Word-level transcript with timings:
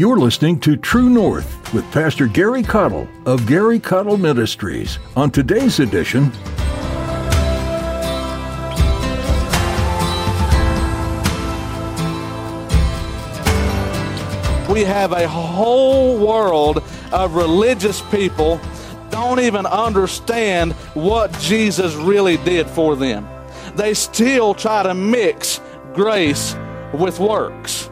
You're 0.00 0.16
listening 0.16 0.58
to 0.60 0.78
True 0.78 1.10
North 1.10 1.74
with 1.74 1.84
Pastor 1.92 2.26
Gary 2.26 2.62
Caudill 2.62 3.06
of 3.26 3.46
Gary 3.46 3.78
Caudill 3.78 4.18
Ministries. 4.18 4.98
On 5.14 5.30
today's 5.30 5.78
edition, 5.78 6.30
we 14.72 14.84
have 14.84 15.12
a 15.12 15.28
whole 15.28 16.16
world 16.16 16.82
of 17.12 17.34
religious 17.34 18.00
people 18.10 18.58
don't 19.10 19.40
even 19.40 19.66
understand 19.66 20.72
what 20.94 21.30
Jesus 21.40 21.94
really 21.96 22.38
did 22.38 22.66
for 22.68 22.96
them. 22.96 23.28
They 23.74 23.92
still 23.92 24.54
try 24.54 24.82
to 24.82 24.94
mix 24.94 25.60
grace 25.92 26.56
with 26.94 27.20
works. 27.20 27.89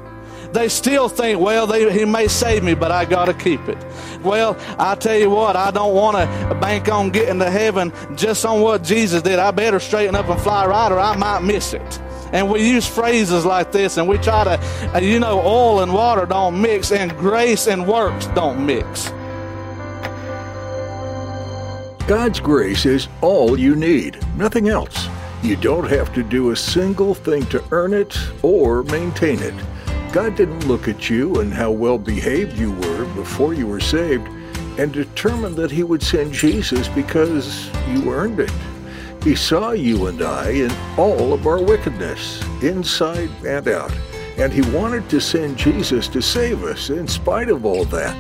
They 0.53 0.69
still 0.69 1.09
think, 1.09 1.41
well, 1.41 1.67
they, 1.67 1.93
he 1.93 2.05
may 2.05 2.27
save 2.27 2.65
me, 2.65 2.75
but 2.75 2.91
I 2.91 3.05
got 3.05 3.27
to 3.27 3.35
keep 3.35 3.69
it. 3.69 3.79
Well, 4.23 4.57
I 4.79 4.95
tell 4.95 5.17
you 5.17 5.31
what, 5.31 5.57
I 5.57 5.71
don't 5.71 5.95
want 5.95 6.17
to 6.17 6.55
bank 6.55 6.89
on 6.89 7.11
getting 7.11 7.39
to 7.41 7.51
heaven 7.51 7.93
just 8.17 8.45
on 8.47 8.61
what 8.61 8.83
Jesus 8.83 9.23
did. 9.23 9.39
I 9.39 9.51
better 9.51 9.79
straighten 9.79 10.15
up 10.15 10.29
and 10.29 10.41
fly 10.41 10.67
right, 10.67 10.91
or 10.91 10.99
I 10.99 11.17
might 11.17 11.41
miss 11.41 11.75
it. 11.75 12.01
And 12.33 12.51
we 12.51 12.69
use 12.69 12.87
phrases 12.87 13.45
like 13.45 13.73
this, 13.73 13.97
and 13.97 14.09
we 14.09 14.19
try 14.19 14.45
to, 14.45 14.95
uh, 14.95 14.99
you 14.99 15.19
know, 15.19 15.41
oil 15.41 15.81
and 15.81 15.93
water 15.93 16.27
don't 16.27 16.61
mix, 16.61 16.93
and 16.93 17.11
grace 17.17 17.67
and 17.67 17.87
works 17.87 18.27
don't 18.29 18.65
mix. 18.65 19.11
God's 22.07 22.41
grace 22.41 22.87
is 22.87 23.07
all 23.21 23.59
you 23.59 23.77
need, 23.77 24.19
nothing 24.37 24.69
else. 24.69 25.09
You 25.43 25.57
don't 25.57 25.89
have 25.89 26.13
to 26.15 26.23
do 26.23 26.51
a 26.51 26.57
single 26.57 27.15
thing 27.15 27.45
to 27.47 27.63
earn 27.71 27.93
it 27.93 28.19
or 28.43 28.83
maintain 28.85 29.41
it. 29.41 29.55
God 30.13 30.37
didn't 30.37 30.67
look 30.67 30.89
at 30.89 31.11
you 31.11 31.41
and 31.41 31.53
how 31.53 31.71
well 31.71 31.99
behaved 31.99 32.57
you 32.59 32.73
were 32.73 33.05
before 33.15 33.53
you 33.53 33.67
were 33.67 33.81
saved 33.81 34.27
and 34.79 34.91
determined 34.91 35.57
that 35.57 35.71
He 35.71 35.83
would 35.83 36.03
send 36.03 36.33
Jesus 36.33 36.89
because 36.89 37.69
you 37.89 38.11
earned 38.11 38.41
it. 38.41 38.53
He 39.23 39.37
saw 39.37 39.73
you 39.73 40.07
and 40.07 40.23
I 40.23 40.51
in 40.51 40.71
all 40.97 41.35
of 41.35 41.47
our 41.47 41.63
wickedness, 41.63 42.43
inside 42.63 43.29
and 43.45 43.69
out, 43.69 43.93
and 44.39 44.51
He 44.51 44.63
wanted 44.75 45.11
to 45.11 45.21
send 45.21 45.59
Jesus 45.59 46.09
to 46.09 46.23
save 46.23 46.65
us 46.65 46.89
in 46.89 47.07
spite 47.07 47.51
of 47.51 47.67
all 47.67 47.85
that. 47.87 48.17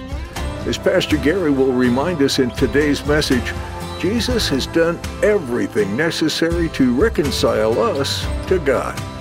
As 0.67 0.77
Pastor 0.77 1.17
Gary 1.17 1.51
will 1.51 1.73
remind 1.73 2.21
us 2.21 2.39
in 2.39 2.51
today's 2.51 3.05
message, 3.07 3.55
Jesus 3.99 4.49
has 4.51 4.67
done 4.67 5.01
everything 5.23 5.97
necessary 5.97 6.69
to 6.71 6.95
reconcile 6.95 7.81
us 7.81 8.27
to 8.49 8.59
God. 8.59 9.18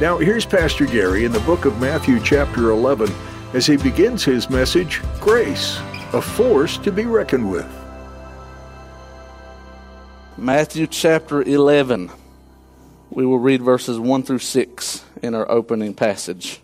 Now, 0.00 0.18
here's 0.18 0.44
Pastor 0.44 0.86
Gary 0.86 1.24
in 1.24 1.30
the 1.30 1.38
book 1.40 1.66
of 1.66 1.80
Matthew, 1.80 2.18
chapter 2.18 2.70
11, 2.70 3.08
as 3.52 3.64
he 3.64 3.76
begins 3.76 4.24
his 4.24 4.50
message 4.50 5.00
Grace, 5.20 5.78
a 6.12 6.20
force 6.20 6.78
to 6.78 6.90
be 6.90 7.06
reckoned 7.06 7.48
with. 7.48 7.66
Matthew 10.36 10.88
chapter 10.88 11.42
11. 11.42 12.10
We 13.10 13.24
will 13.24 13.38
read 13.38 13.62
verses 13.62 14.00
1 14.00 14.24
through 14.24 14.40
6 14.40 15.04
in 15.22 15.32
our 15.32 15.48
opening 15.48 15.94
passage. 15.94 16.60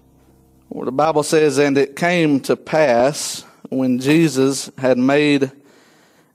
Where 0.68 0.86
the 0.86 0.92
Bible 0.92 1.22
says, 1.22 1.58
And 1.58 1.78
it 1.78 1.94
came 1.94 2.40
to 2.40 2.56
pass 2.56 3.44
when 3.68 4.00
Jesus 4.00 4.72
had 4.76 4.98
made 4.98 5.52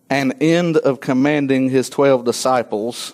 an 0.10 0.32
end 0.40 0.78
of 0.78 1.02
commanding 1.02 1.70
his 1.70 1.90
twelve 1.90 2.24
disciples 2.24 3.14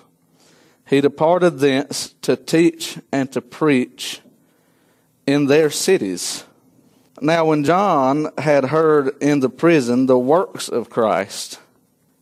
he 0.92 1.00
departed 1.00 1.59
thence 1.59 2.14
to 2.22 2.36
teach 2.36 3.00
and 3.14 3.31
to 3.31 3.42
preach 3.42 4.20
in 5.25 5.45
their 5.45 5.70
cities. 5.70 6.44
Now, 7.22 7.45
when 7.45 7.64
John 7.64 8.28
had 8.38 8.66
heard 8.66 9.16
in 9.22 9.39
the 9.39 9.48
prison 9.48 10.08
the 10.08 10.20
works 10.20 10.67
of 10.67 10.89
Christ, 10.89 11.59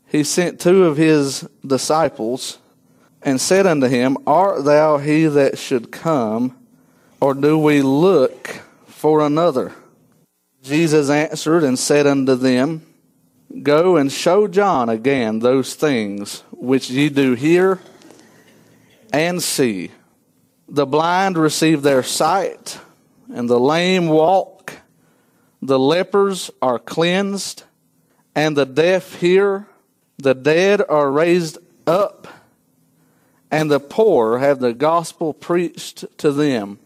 he 0.06 0.24
sent 0.24 0.60
two 0.60 0.86
of 0.86 0.98
his 0.98 1.50
disciples 1.66 2.60
and 3.24 3.42
said 3.42 3.66
unto 3.66 3.88
him, 3.88 4.18
Art 4.28 4.64
thou 4.66 5.00
he 5.00 5.26
that 5.26 5.58
should 5.58 5.92
come, 5.92 6.56
or 7.20 7.34
do 7.34 7.58
we 7.58 7.82
look 7.82 8.62
for 8.86 9.22
another? 9.22 9.74
Jesus 10.62 11.10
answered 11.10 11.64
and 11.64 11.80
said 11.80 12.06
unto 12.06 12.36
them, 12.36 12.86
Go 13.64 13.96
and 13.98 14.12
show 14.12 14.48
John 14.48 14.90
again 14.90 15.40
those 15.40 15.74
things 15.74 16.44
which 16.52 16.92
ye 16.92 17.10
do 17.10 17.34
hear 17.34 17.80
and 19.12 19.42
see. 19.42 19.92
The 20.68 20.86
blind 20.86 21.38
receive 21.38 21.82
their 21.82 22.04
sight, 22.04 22.80
and 23.34 23.50
the 23.50 23.60
lame 23.60 24.08
walk. 24.08 24.74
The 25.62 25.80
lepers 25.80 26.52
are 26.62 26.80
cleansed, 26.80 27.64
and 28.36 28.56
the 28.56 28.66
deaf 28.66 29.16
hear. 29.16 29.68
The 30.18 30.36
dead 30.36 30.82
are 30.88 31.12
raised 31.12 31.58
up, 31.88 32.28
and 33.50 33.72
the 33.72 33.80
poor 33.80 34.40
have 34.40 34.60
the 34.60 34.74
gospel 34.74 35.34
preached 35.34 36.06
to 36.20 36.32
them. 36.32 36.78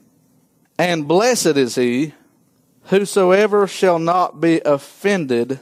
And 0.77 1.07
blessed 1.07 1.57
is 1.57 1.75
he 1.75 2.13
whosoever 2.85 3.67
shall 3.67 3.99
not 3.99 4.41
be 4.41 4.61
offended 4.61 5.59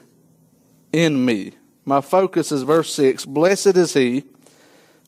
in 0.91 1.23
me. 1.23 1.53
My 1.85 2.01
focus 2.01 2.51
is 2.51 2.63
verse 2.63 2.93
6. 2.93 3.25
Blessed 3.25 3.78
is 3.78 3.93
he 3.93 4.23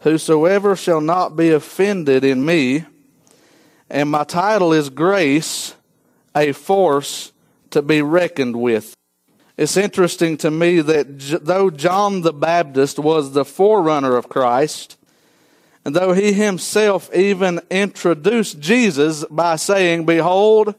Whosoever 0.03 0.75
shall 0.75 0.99
not 0.99 1.37
be 1.37 1.51
offended 1.51 2.25
in 2.25 2.45
me, 2.45 2.83
and 3.89 4.09
my 4.09 4.25
title 4.25 4.73
is 4.73 4.89
Grace, 4.89 5.75
a 6.35 6.51
force 6.51 7.31
to 7.69 7.81
be 7.81 8.01
reckoned 8.01 8.57
with. 8.57 8.93
It's 9.55 9.77
interesting 9.77 10.35
to 10.37 10.51
me 10.51 10.81
that 10.81 11.19
though 11.45 11.69
John 11.69 12.19
the 12.19 12.33
Baptist 12.33 12.99
was 12.99 13.31
the 13.31 13.45
forerunner 13.45 14.17
of 14.17 14.27
Christ, 14.27 14.97
and 15.85 15.95
though 15.95 16.11
he 16.11 16.33
himself 16.33 17.09
even 17.15 17.61
introduced 17.69 18.59
Jesus 18.59 19.23
by 19.31 19.55
saying, 19.55 20.05
Behold, 20.05 20.75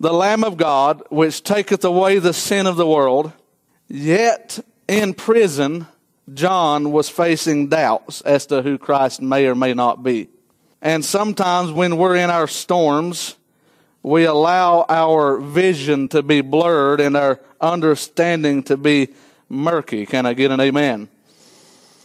the 0.00 0.12
Lamb 0.12 0.44
of 0.44 0.58
God, 0.58 1.02
which 1.08 1.42
taketh 1.42 1.82
away 1.82 2.18
the 2.18 2.34
sin 2.34 2.66
of 2.66 2.76
the 2.76 2.86
world, 2.86 3.32
yet 3.88 4.58
in 4.86 5.14
prison, 5.14 5.86
John 6.34 6.92
was 6.92 7.08
facing 7.08 7.68
doubts 7.68 8.20
as 8.22 8.46
to 8.46 8.62
who 8.62 8.78
Christ 8.78 9.20
may 9.20 9.46
or 9.46 9.54
may 9.54 9.74
not 9.74 10.02
be. 10.02 10.28
And 10.80 11.04
sometimes 11.04 11.72
when 11.72 11.96
we're 11.96 12.16
in 12.16 12.30
our 12.30 12.46
storms, 12.46 13.36
we 14.02 14.24
allow 14.24 14.86
our 14.88 15.38
vision 15.38 16.08
to 16.08 16.22
be 16.22 16.40
blurred 16.40 17.00
and 17.00 17.16
our 17.16 17.40
understanding 17.60 18.62
to 18.64 18.76
be 18.76 19.08
murky. 19.48 20.06
Can 20.06 20.26
I 20.26 20.34
get 20.34 20.50
an 20.50 20.60
amen? 20.60 21.08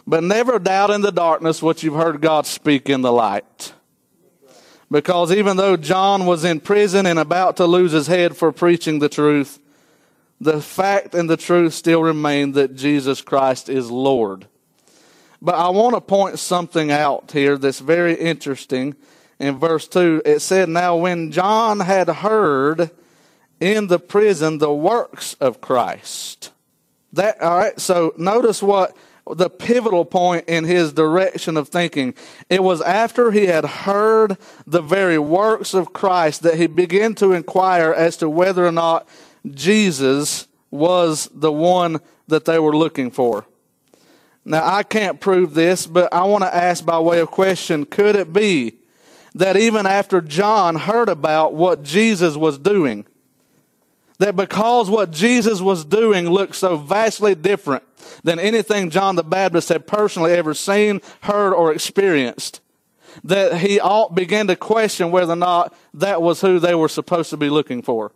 But 0.06 0.22
never 0.22 0.58
doubt 0.58 0.90
in 0.90 1.00
the 1.00 1.12
darkness 1.12 1.62
what 1.62 1.82
you've 1.82 1.94
heard 1.94 2.20
God 2.20 2.46
speak 2.46 2.90
in 2.90 3.00
the 3.00 3.12
light. 3.12 3.72
Because 4.90 5.32
even 5.32 5.56
though 5.56 5.76
John 5.76 6.26
was 6.26 6.44
in 6.44 6.60
prison 6.60 7.06
and 7.06 7.18
about 7.18 7.56
to 7.56 7.66
lose 7.66 7.92
his 7.92 8.06
head 8.06 8.36
for 8.36 8.52
preaching 8.52 8.98
the 8.98 9.08
truth, 9.08 9.58
the 10.40 10.60
fact 10.60 11.14
and 11.14 11.28
the 11.28 11.36
truth 11.36 11.74
still 11.74 12.02
remain 12.02 12.52
that 12.52 12.74
Jesus 12.74 13.22
Christ 13.22 13.68
is 13.68 13.90
Lord. 13.90 14.46
But 15.40 15.54
I 15.56 15.68
want 15.68 15.94
to 15.94 16.00
point 16.00 16.38
something 16.38 16.90
out 16.90 17.30
here 17.30 17.58
that's 17.58 17.80
very 17.80 18.14
interesting. 18.14 18.96
In 19.38 19.58
verse 19.58 19.86
2, 19.88 20.22
it 20.24 20.40
said, 20.40 20.68
Now 20.68 20.96
when 20.96 21.32
John 21.32 21.80
had 21.80 22.08
heard 22.08 22.90
in 23.60 23.86
the 23.86 23.98
prison 23.98 24.58
the 24.58 24.72
works 24.72 25.34
of 25.34 25.60
Christ. 25.60 26.50
That, 27.12 27.40
all 27.40 27.58
right, 27.58 27.78
so 27.78 28.12
notice 28.16 28.62
what 28.62 28.96
the 29.30 29.48
pivotal 29.48 30.04
point 30.04 30.46
in 30.48 30.64
his 30.64 30.92
direction 30.92 31.56
of 31.56 31.68
thinking. 31.68 32.14
It 32.50 32.62
was 32.62 32.82
after 32.82 33.30
he 33.30 33.46
had 33.46 33.64
heard 33.64 34.36
the 34.66 34.82
very 34.82 35.18
works 35.18 35.72
of 35.72 35.92
Christ 35.92 36.42
that 36.42 36.56
he 36.56 36.66
began 36.66 37.14
to 37.16 37.32
inquire 37.32 37.92
as 37.92 38.16
to 38.18 38.28
whether 38.28 38.66
or 38.66 38.72
not 38.72 39.08
Jesus 39.50 40.48
was 40.70 41.28
the 41.34 41.52
one 41.52 42.00
that 42.28 42.44
they 42.44 42.58
were 42.58 42.76
looking 42.76 43.10
for. 43.10 43.46
Now, 44.44 44.66
I 44.66 44.82
can't 44.82 45.20
prove 45.20 45.54
this, 45.54 45.86
but 45.86 46.12
I 46.12 46.24
want 46.24 46.44
to 46.44 46.54
ask 46.54 46.84
by 46.84 46.98
way 46.98 47.20
of 47.20 47.30
question 47.30 47.86
could 47.86 48.16
it 48.16 48.32
be 48.32 48.76
that 49.34 49.56
even 49.56 49.86
after 49.86 50.20
John 50.20 50.76
heard 50.76 51.08
about 51.08 51.54
what 51.54 51.82
Jesus 51.82 52.36
was 52.36 52.58
doing, 52.58 53.06
that 54.18 54.36
because 54.36 54.88
what 54.88 55.10
Jesus 55.10 55.60
was 55.60 55.84
doing 55.84 56.28
looked 56.28 56.54
so 56.54 56.76
vastly 56.76 57.34
different 57.34 57.82
than 58.22 58.38
anything 58.38 58.90
John 58.90 59.16
the 59.16 59.24
Baptist 59.24 59.70
had 59.70 59.86
personally 59.86 60.32
ever 60.32 60.54
seen, 60.54 61.00
heard, 61.22 61.52
or 61.52 61.72
experienced, 61.72 62.60
that 63.24 63.58
he 63.58 63.80
all 63.80 64.08
began 64.10 64.46
to 64.46 64.56
question 64.56 65.10
whether 65.10 65.32
or 65.32 65.36
not 65.36 65.74
that 65.94 66.22
was 66.22 66.40
who 66.40 66.58
they 66.58 66.74
were 66.74 66.88
supposed 66.88 67.30
to 67.30 67.36
be 67.36 67.50
looking 67.50 67.82
for. 67.82 68.12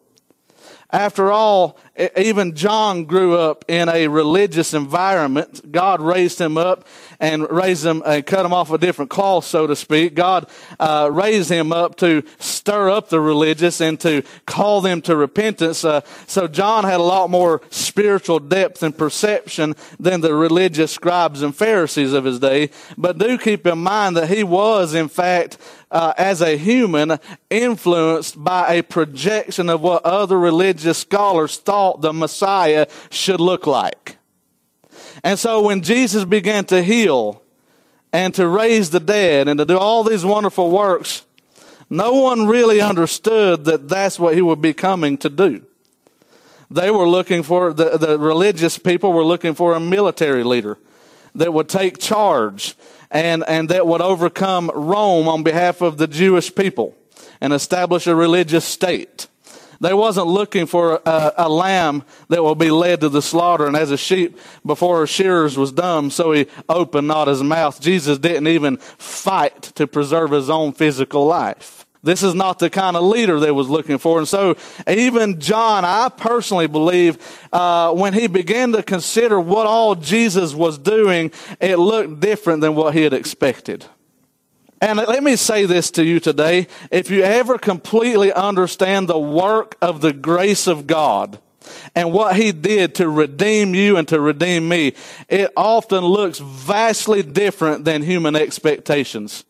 After 0.91 1.31
all, 1.31 1.79
even 2.17 2.55
John 2.55 3.05
grew 3.05 3.37
up 3.37 3.65
in 3.69 3.91
a 3.91 4.09
religious 4.09 4.73
environment. 4.73 5.71
God 5.71 6.01
raised 6.01 6.41
him 6.41 6.57
up 6.57 6.87
and 7.21 7.51
raised 7.51 7.85
him 7.85 8.03
and 8.07 8.25
cut 8.25 8.47
him 8.47 8.55
off 8.55 8.71
a 8.71 8.79
different 8.79 9.11
cloth, 9.11 9.45
so 9.45 9.67
to 9.67 9.77
speak. 9.77 10.15
God 10.15 10.49
uh, 10.81 11.11
raised 11.13 11.51
him 11.51 11.73
up 11.73 11.97
to 11.97 12.23
stir 12.39 12.89
up 12.89 13.11
the 13.11 13.21
religious 13.21 13.83
and 13.83 14.01
to 14.01 14.23
call 14.47 14.81
them 14.81 15.03
to 15.03 15.15
repentance. 15.15 15.85
Uh, 15.85 16.01
so 16.27 16.49
John 16.49 16.85
had 16.85 17.01
a 17.01 17.03
lot 17.03 17.29
more 17.29 17.61
spiritual 17.69 18.39
depth 18.39 18.83
and 18.83 18.97
perception 18.97 19.75
than 20.01 20.23
the 20.23 20.35
religious 20.35 20.93
scribes 20.93 21.43
and 21.43 21.55
Pharisees 21.55 22.15
of 22.15 22.25
his 22.25 22.39
day. 22.39 22.71
But 22.97 23.19
do 23.19 23.37
keep 23.37 23.67
in 23.67 23.79
mind 23.79 24.17
that 24.17 24.31
he 24.31 24.43
was, 24.43 24.95
in 24.95 25.09
fact, 25.09 25.59
uh, 25.91 26.13
as 26.17 26.41
a 26.41 26.57
human, 26.57 27.19
influenced 27.51 28.43
by 28.43 28.75
a 28.75 28.83
projection 28.83 29.69
of 29.71 29.81
what 29.81 30.05
other 30.05 30.39
religious 30.39 30.99
scholars 30.99 31.57
thought 31.57 32.01
the 32.01 32.13
Messiah 32.13 32.87
should 33.11 33.41
look 33.41 33.67
like. 33.67 34.17
And 35.25 35.39
so 35.39 35.63
when 35.63 35.83
Jesus 35.83 36.25
began 36.25 36.65
to 36.67 36.83
heal 36.83 37.43
and 38.13 38.35
to 38.35 38.47
raise 38.47 38.91
the 38.91 39.01
dead 39.01 39.49
and 39.49 39.59
to 39.59 39.65
do 39.65 39.79
all 39.79 40.05
these 40.05 40.25
wonderful 40.25 40.71
works, 40.71 41.25
no 41.91 42.15
one 42.15 42.47
really 42.47 42.81
understood 42.81 43.65
that 43.65 43.89
that's 43.89 44.19
what 44.19 44.35
he 44.35 44.43
would 44.43 44.61
be 44.61 44.75
coming 44.75 45.17
to 45.19 45.31
do. 45.31 45.63
They 46.71 46.91
were 46.91 47.09
looking 47.09 47.43
for, 47.43 47.73
the, 47.73 47.97
the 47.97 48.19
religious 48.19 48.77
people 48.77 49.13
were 49.13 49.25
looking 49.25 49.55
for 49.55 49.75
a 49.75 49.81
military 49.81 50.45
leader 50.45 50.77
that 51.35 51.53
would 51.53 51.69
take 51.69 51.99
charge 51.99 52.75
and, 53.11 53.45
and 53.49 53.69
that 53.71 53.87
would 53.87 54.01
overcome 54.01 54.71
Rome 54.75 55.29
on 55.29 55.43
behalf 55.43 55.81
of 55.81 55.99
the 55.99 56.07
Jewish 56.07 56.55
people 56.55 56.95
and 57.41 57.53
establish 57.53 58.07
a 58.07 58.15
religious 58.15 58.65
state. 58.65 59.29
They 59.81 59.95
wasn't 59.95 60.27
looking 60.27 60.67
for 60.67 61.01
a, 61.07 61.33
a, 61.37 61.49
lamb 61.49 62.03
that 62.29 62.43
will 62.43 62.57
be 62.57 62.71
led 62.71 63.01
to 63.03 63.09
the 63.09 63.23
slaughter. 63.23 63.67
And 63.67 63.77
as 63.77 63.93
a 63.93 63.97
sheep 63.97 64.37
before 64.67 64.99
her 64.99 65.07
shearers 65.07 65.57
was 65.57 65.71
dumb, 65.71 66.11
so 66.11 66.33
he 66.33 66.47
opened 66.69 67.07
not 67.07 67.29
his 67.29 67.43
mouth. 67.43 67.81
Jesus 67.81 68.19
didn't 68.19 68.49
even 68.49 68.79
fight 68.79 69.63
to 69.77 69.87
preserve 69.87 70.33
his 70.33 70.51
own 70.51 70.73
physical 70.73 71.27
life. 71.27 71.78
This 72.03 72.23
is 72.23 72.35
not 72.35 72.59
the 72.59 72.71
kind 72.71 72.97
of 72.97 73.03
leader 73.03 73.41
they 73.41 73.51
was 73.51 73.69
looking 73.69 73.99
for. 73.99 74.19
And 74.19 74.29
so 74.29 74.57
even 74.87 75.41
John, 75.41 75.85
I 75.85 76.09
personally 76.09 76.69
believe, 76.69 77.19
uh, 77.53 77.93
when 77.93 78.13
he 78.13 78.29
began 78.29 78.73
to 78.73 78.83
consider 78.83 79.41
what 79.41 79.67
all 79.67 79.95
Jesus 79.95 80.55
was 80.55 80.79
doing, 80.79 81.33
it 81.61 81.77
looked 81.77 82.21
different 82.21 82.61
than 82.61 82.77
what 82.77 82.95
he 82.95 83.03
had 83.03 83.13
expected. 83.13 83.85
And 84.81 84.99
let 84.99 85.25
me 85.25 85.35
say 85.35 85.67
this 85.67 85.91
to 85.93 86.05
you 86.05 86.21
today. 86.21 86.69
If 86.93 87.11
you 87.11 87.23
ever 87.23 87.59
completely 87.59 88.33
understand 88.33 89.09
the 89.09 89.19
work 89.19 89.77
of 89.83 90.01
the 90.01 90.13
grace 90.13 90.69
of 90.69 90.87
God, 90.87 91.41
and 91.95 92.13
what 92.13 92.37
he 92.37 92.51
did 92.51 92.95
to 92.95 93.11
redeem 93.11 93.75
you 93.75 93.99
and 93.99 94.09
to 94.09 94.19
redeem 94.19 94.67
me, 94.69 94.95
it 95.29 95.53
often 95.55 96.03
looks 96.03 96.39
vastly 96.39 97.23
different 97.23 97.85
than 97.85 98.03
human 98.03 98.35
expectations 98.35 99.45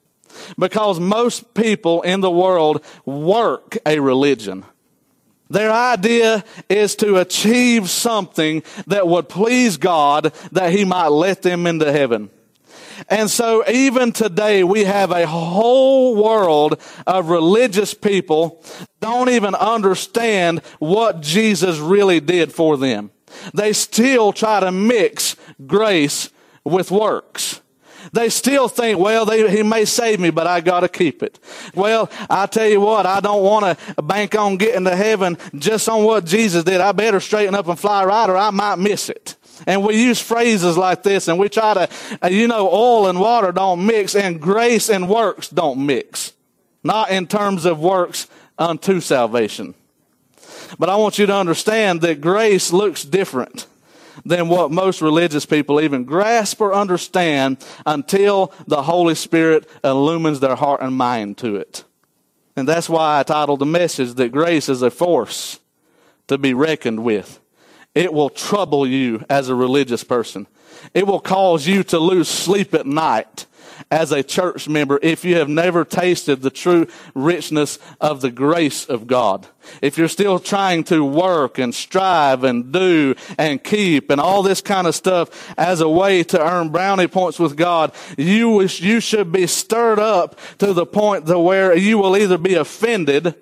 because 0.59 1.01
most 1.01 1.55
people 1.55 2.03
in 2.03 2.21
the 2.21 2.31
world 2.31 2.85
work 3.05 3.79
a 3.87 3.99
religion. 4.01 4.65
Their 5.51 5.73
idea 5.73 6.45
is 6.69 6.95
to 6.97 7.17
achieve 7.17 7.89
something 7.89 8.63
that 8.87 9.09
would 9.09 9.29
please 9.29 9.79
God 9.79 10.33
that 10.53 10.73
He 10.73 10.85
might 10.85 11.09
let 11.09 11.43
them 11.43 11.67
into 11.67 11.91
heaven. 11.91 12.31
And 13.09 13.31
so 13.31 13.67
even 13.69 14.13
today 14.13 14.65
we 14.65 14.85
have 14.85 15.11
a 15.11 15.27
whole 15.27 16.17
world 16.17 16.81
of 17.07 17.31
religious 17.31 17.95
people 17.95 18.63
don't 19.01 19.29
even 19.29 19.55
understand 19.55 20.61
what 20.79 21.21
Jesus 21.21 21.79
really 21.79 22.21
did 22.21 22.53
for 22.53 22.77
them. 22.77 23.11
They 23.55 23.73
still 23.73 24.33
try 24.33 24.61
to 24.61 24.73
mix 24.73 25.37
grace 25.67 26.31
with 26.65 26.91
works. 26.91 27.61
They 28.13 28.29
still 28.29 28.69
think, 28.69 28.99
well, 28.99 29.25
they, 29.25 29.51
he 29.51 29.63
may 29.63 29.85
save 29.85 30.21
me, 30.21 30.31
but 30.31 30.47
I 30.47 30.61
got 30.61 30.81
to 30.81 30.89
keep 30.89 31.23
it. 31.23 31.39
Well, 31.75 32.11
I 32.29 32.47
tell 32.47 32.67
you 32.67 32.81
what, 32.81 33.07
I 33.07 33.21
don't 33.21 33.43
want 33.43 33.79
to 33.79 34.03
bank 34.03 34.37
on 34.37 34.57
getting 34.57 34.85
to 34.85 34.97
heaven 34.97 35.39
just 35.55 35.89
on 35.89 36.05
what 36.05 36.25
Jesus 36.25 36.65
did. 36.65 36.81
I 36.81 36.93
better 36.93 37.21
straighten 37.21 37.55
up 37.55 37.69
and 37.69 37.79
fly 37.79 38.05
right 38.05 38.29
or 38.29 38.37
I 38.37 38.51
might 38.51 38.77
miss 38.77 39.09
it. 39.09 39.37
And 39.67 39.85
we 39.85 40.03
use 40.03 40.21
phrases 40.21 40.77
like 40.77 41.03
this 41.03 41.29
and 41.29 41.39
we 41.39 41.49
try 41.49 41.75
to, 41.75 41.89
uh, 42.23 42.29
you 42.29 42.49
know, 42.49 42.69
oil 42.71 43.09
and 43.09 43.19
water 43.19 43.53
don't 43.53 43.85
mix 43.85 44.15
and 44.15 44.41
grace 44.41 44.89
and 44.89 45.09
works 45.09 45.49
don't 45.49 45.85
mix. 45.85 46.33
Not 46.85 47.11
in 47.11 47.27
terms 47.27 47.65
of 47.65 47.81
works 47.81 48.29
unto 48.57 49.01
salvation. 49.01 49.75
But 50.79 50.89
I 50.89 50.97
want 50.97 51.19
you 51.19 51.27
to 51.27 51.35
understand 51.35 52.03
that 52.03 52.21
grace 52.21 52.73
looks 52.73 53.03
different 53.05 53.67
than 54.25 54.49
what 54.49 54.71
most 54.71 55.01
religious 55.01 55.47
people 55.47 55.81
even 55.81 56.05
grasp 56.05 56.61
or 56.61 56.75
understand 56.75 57.65
until 57.87 58.53
the 58.67 58.83
Holy 58.83 59.15
Spirit 59.15 59.69
illumines 59.85 60.41
their 60.41 60.57
heart 60.57 60.81
and 60.81 60.97
mind 60.97 61.39
to 61.39 61.57
it. 61.57 61.85
And 62.57 62.67
that's 62.67 62.89
why 62.89 63.21
I 63.21 63.23
titled 63.23 63.61
the 63.61 63.67
message 63.67 64.15
that 64.15 64.33
grace 64.33 64.69
is 64.69 64.83
a 64.83 64.91
force 64.91 65.61
to 66.27 66.39
be 66.39 66.55
reckoned 66.55 67.05
with. 67.05 67.41
It 67.95 68.13
will 68.13 68.31
trouble 68.31 68.87
you 68.87 69.25
as 69.31 69.49
a 69.49 69.55
religious 69.55 70.05
person. 70.05 70.47
It 70.95 71.07
will 71.07 71.21
cause 71.21 71.67
you 71.67 71.83
to 71.85 71.99
lose 71.99 72.29
sleep 72.29 72.75
at 72.75 72.87
night 72.87 73.47
as 73.91 74.13
a 74.13 74.23
church 74.23 74.69
member 74.69 74.99
if 75.03 75.25
you 75.25 75.37
have 75.37 75.49
never 75.49 75.85
tasted 75.85 76.43
the 76.43 76.51
true 76.51 76.87
richness 77.15 77.79
of 78.01 78.21
the 78.21 78.31
grace 78.31 78.85
of 78.85 79.07
God. 79.07 79.47
If 79.83 79.99
you're 79.99 80.09
still 80.09 80.39
trying 80.39 80.85
to 80.85 81.05
work 81.05 81.59
and 81.59 81.75
strive 81.75 82.45
and 82.45 82.73
do 82.73 83.15
and 83.37 83.63
keep 83.63 84.11
and 84.11 84.21
all 84.21 84.43
this 84.43 84.61
kind 84.61 84.87
of 84.87 84.95
stuff 84.95 85.53
as 85.59 85.81
a 85.81 85.89
way 85.89 86.23
to 86.25 86.41
earn 86.41 86.71
brownie 86.71 87.07
points 87.07 87.39
with 87.39 87.57
God, 87.57 87.93
you 88.17 88.51
wish 88.51 88.81
you 88.81 89.01
should 89.01 89.33
be 89.33 89.47
stirred 89.47 89.99
up 89.99 90.39
to 90.59 90.73
the 90.73 90.87
point 90.87 91.27
to 91.27 91.39
where 91.39 91.77
you 91.77 91.99
will 91.99 92.17
either 92.17 92.39
be 92.39 92.55
offended 92.55 93.35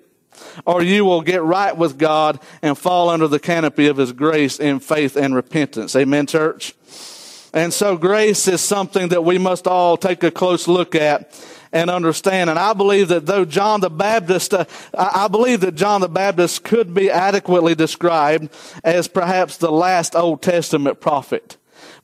or 0.65 0.81
you 0.81 1.05
will 1.05 1.21
get 1.21 1.41
right 1.43 1.75
with 1.75 1.97
God 1.97 2.39
and 2.61 2.77
fall 2.77 3.09
under 3.09 3.27
the 3.27 3.39
canopy 3.39 3.87
of 3.87 3.97
His 3.97 4.11
grace 4.11 4.59
in 4.59 4.79
faith 4.79 5.15
and 5.15 5.35
repentance. 5.35 5.95
Amen, 5.95 6.27
church? 6.27 6.73
And 7.57 7.73
so 7.73 7.97
grace 7.97 8.47
is 8.47 8.61
something 8.61 9.07
that 9.07 9.23
we 9.23 9.39
must 9.39 9.65
all 9.65 9.97
take 9.97 10.21
a 10.21 10.29
close 10.29 10.67
look 10.67 10.93
at 10.93 11.33
and 11.71 11.89
understand. 11.89 12.51
And 12.51 12.59
I 12.59 12.73
believe 12.73 13.07
that 13.07 13.25
though 13.25 13.45
John 13.45 13.81
the 13.81 13.89
Baptist, 13.89 14.53
uh, 14.53 14.65
I 14.93 15.27
believe 15.27 15.61
that 15.61 15.73
John 15.73 16.01
the 16.01 16.07
Baptist 16.07 16.63
could 16.63 16.93
be 16.93 17.09
adequately 17.09 17.73
described 17.73 18.49
as 18.83 19.07
perhaps 19.07 19.57
the 19.57 19.71
last 19.71 20.15
Old 20.15 20.43
Testament 20.43 21.01
prophet 21.01 21.57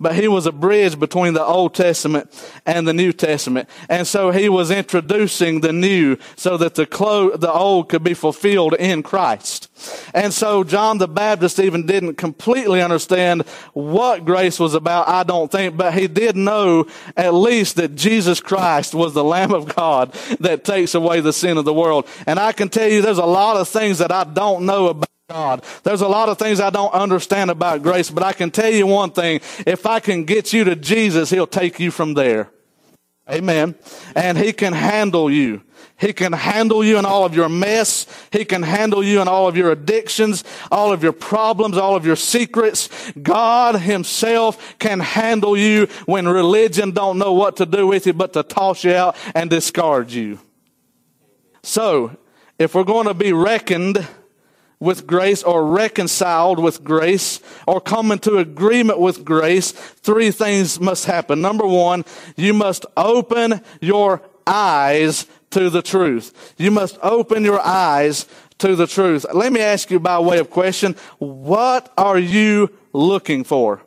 but 0.04 0.16
he 0.16 0.28
was 0.28 0.46
a 0.46 0.52
bridge 0.52 1.00
between 1.00 1.34
the 1.34 1.44
Old 1.44 1.74
Testament 1.74 2.30
and 2.66 2.88
the 2.88 2.94
New 2.94 3.14
Testament. 3.14 3.70
And 3.90 4.06
so 4.06 4.32
he 4.32 4.50
was 4.50 4.70
introducing 4.70 5.62
the 5.62 5.74
new 5.74 6.18
so 6.36 6.58
that 6.58 6.76
the, 6.76 6.86
clo- 6.86 7.36
the 7.36 7.52
old 7.52 7.90
could 7.90 8.04
be 8.04 8.14
fulfilled 8.14 8.76
in 8.76 9.02
Christ. 9.02 9.70
And 10.14 10.34
so 10.34 10.64
John 10.64 10.98
the 10.98 11.08
Baptist 11.08 11.60
even 11.60 11.86
didn't 11.86 12.16
completely 12.16 12.82
understand 12.82 13.44
what 13.74 14.26
grace 14.26 14.60
was 14.60 14.74
about, 14.74 15.08
I 15.08 15.24
don't 15.24 15.52
think, 15.52 15.78
but 15.78 15.94
he 15.94 16.08
did 16.08 16.36
know 16.36 16.86
at 17.16 17.34
least 17.34 17.78
that 17.78 17.96
Jesus 17.96 18.40
Christ 18.40 18.94
was 18.94 19.14
the 19.14 19.24
Lamb 19.24 19.54
of 19.54 19.74
God 19.74 20.12
that 20.40 20.64
takes 20.64 20.94
away 20.94 21.22
the 21.22 21.34
sin 21.34 21.58
of 21.58 21.66
the 21.66 21.74
world. 21.74 22.08
And 22.28 22.40
I 22.40 22.52
can 22.52 22.70
tell 22.70 22.88
you 22.88 23.02
there's 23.02 23.18
a 23.18 23.26
lot 23.26 23.58
of 23.58 23.68
things 23.68 24.00
that 24.00 24.12
I 24.12 24.26
don't 24.26 24.66
know 24.66 24.88
about 24.88 25.13
God. 25.34 25.64
There's 25.82 26.02
a 26.02 26.08
lot 26.08 26.30
of 26.30 26.38
things 26.38 26.60
I 26.60 26.70
don't 26.70 26.94
understand 26.94 27.50
about 27.50 27.82
grace, 27.82 28.12
but 28.12 28.22
I 28.22 28.34
can 28.34 28.52
tell 28.52 28.72
you 28.72 28.86
one 28.86 29.10
thing. 29.10 29.42
If 29.66 29.88
I 29.88 30.00
can 30.00 30.26
get 30.26 30.54
you 30.54 30.64
to 30.66 30.76
Jesus, 30.76 31.32
He'll 31.32 31.48
take 31.48 31.80
you 31.80 31.90
from 31.90 32.14
there. 32.14 32.52
Amen. 33.28 33.74
And 34.16 34.38
He 34.38 34.54
can 34.54 34.74
handle 34.74 35.32
you. 35.32 35.64
He 35.98 36.14
can 36.14 36.34
handle 36.34 36.84
you 36.84 37.00
in 37.00 37.06
all 37.06 37.26
of 37.26 37.34
your 37.34 37.50
mess. 37.50 38.06
He 38.32 38.46
can 38.46 38.62
handle 38.62 39.04
you 39.04 39.22
in 39.22 39.28
all 39.28 39.48
of 39.48 39.58
your 39.58 39.72
addictions, 39.72 40.44
all 40.72 40.94
of 40.94 41.02
your 41.02 41.14
problems, 41.14 41.78
all 41.78 41.96
of 41.96 42.06
your 42.06 42.16
secrets. 42.16 42.90
God 43.20 43.76
himself 43.78 44.78
can 44.78 45.00
handle 45.00 45.58
you 45.58 45.88
when 46.06 46.28
religion 46.28 46.92
don't 46.92 47.18
know 47.18 47.34
what 47.34 47.58
to 47.58 47.66
do 47.66 47.88
with 47.88 48.06
you 48.06 48.14
but 48.14 48.34
to 48.34 48.44
toss 48.44 48.84
you 48.84 48.94
out 48.94 49.16
and 49.34 49.50
discard 49.50 50.12
you. 50.12 50.40
So, 51.64 52.18
if 52.60 52.76
we're 52.76 52.84
going 52.84 53.08
to 53.08 53.14
be 53.16 53.34
reckoned 53.34 54.06
with 54.84 55.08
grace 55.08 55.42
or 55.42 55.66
reconciled 55.66 56.60
with 56.60 56.84
grace 56.84 57.40
or 57.66 57.80
come 57.80 58.12
into 58.12 58.38
agreement 58.38 59.00
with 59.00 59.24
grace, 59.24 59.72
three 59.72 60.30
things 60.30 60.80
must 60.80 61.06
happen. 61.06 61.42
Number 61.42 61.66
one, 61.66 62.04
you 62.36 62.54
must 62.54 62.86
open 62.98 63.62
your 63.80 64.22
eyes 64.46 65.26
to 65.52 65.70
the 65.70 65.82
truth. 65.82 66.54
You 66.58 66.70
must 66.72 66.98
open 67.02 67.44
your 67.44 67.62
eyes 67.62 68.28
to 68.58 68.76
the 68.76 68.88
truth. 68.88 69.26
Let 69.34 69.54
me 69.54 69.62
ask 69.62 69.90
you 69.90 70.00
by 70.00 70.20
way 70.20 70.40
of 70.40 70.50
question, 70.50 70.96
what 71.18 71.92
are 71.98 72.20
you 72.20 72.70
looking 72.92 73.44
for? 73.44 73.82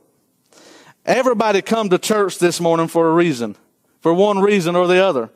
Everybody 1.04 1.62
come 1.62 1.90
to 1.90 1.98
church 1.98 2.38
this 2.38 2.60
morning 2.60 2.88
for 2.88 3.08
a 3.08 3.12
reason, 3.12 3.56
for 4.00 4.12
one 4.14 4.38
reason 4.38 4.74
or 4.74 4.86
the 4.86 5.04
other. 5.04 5.30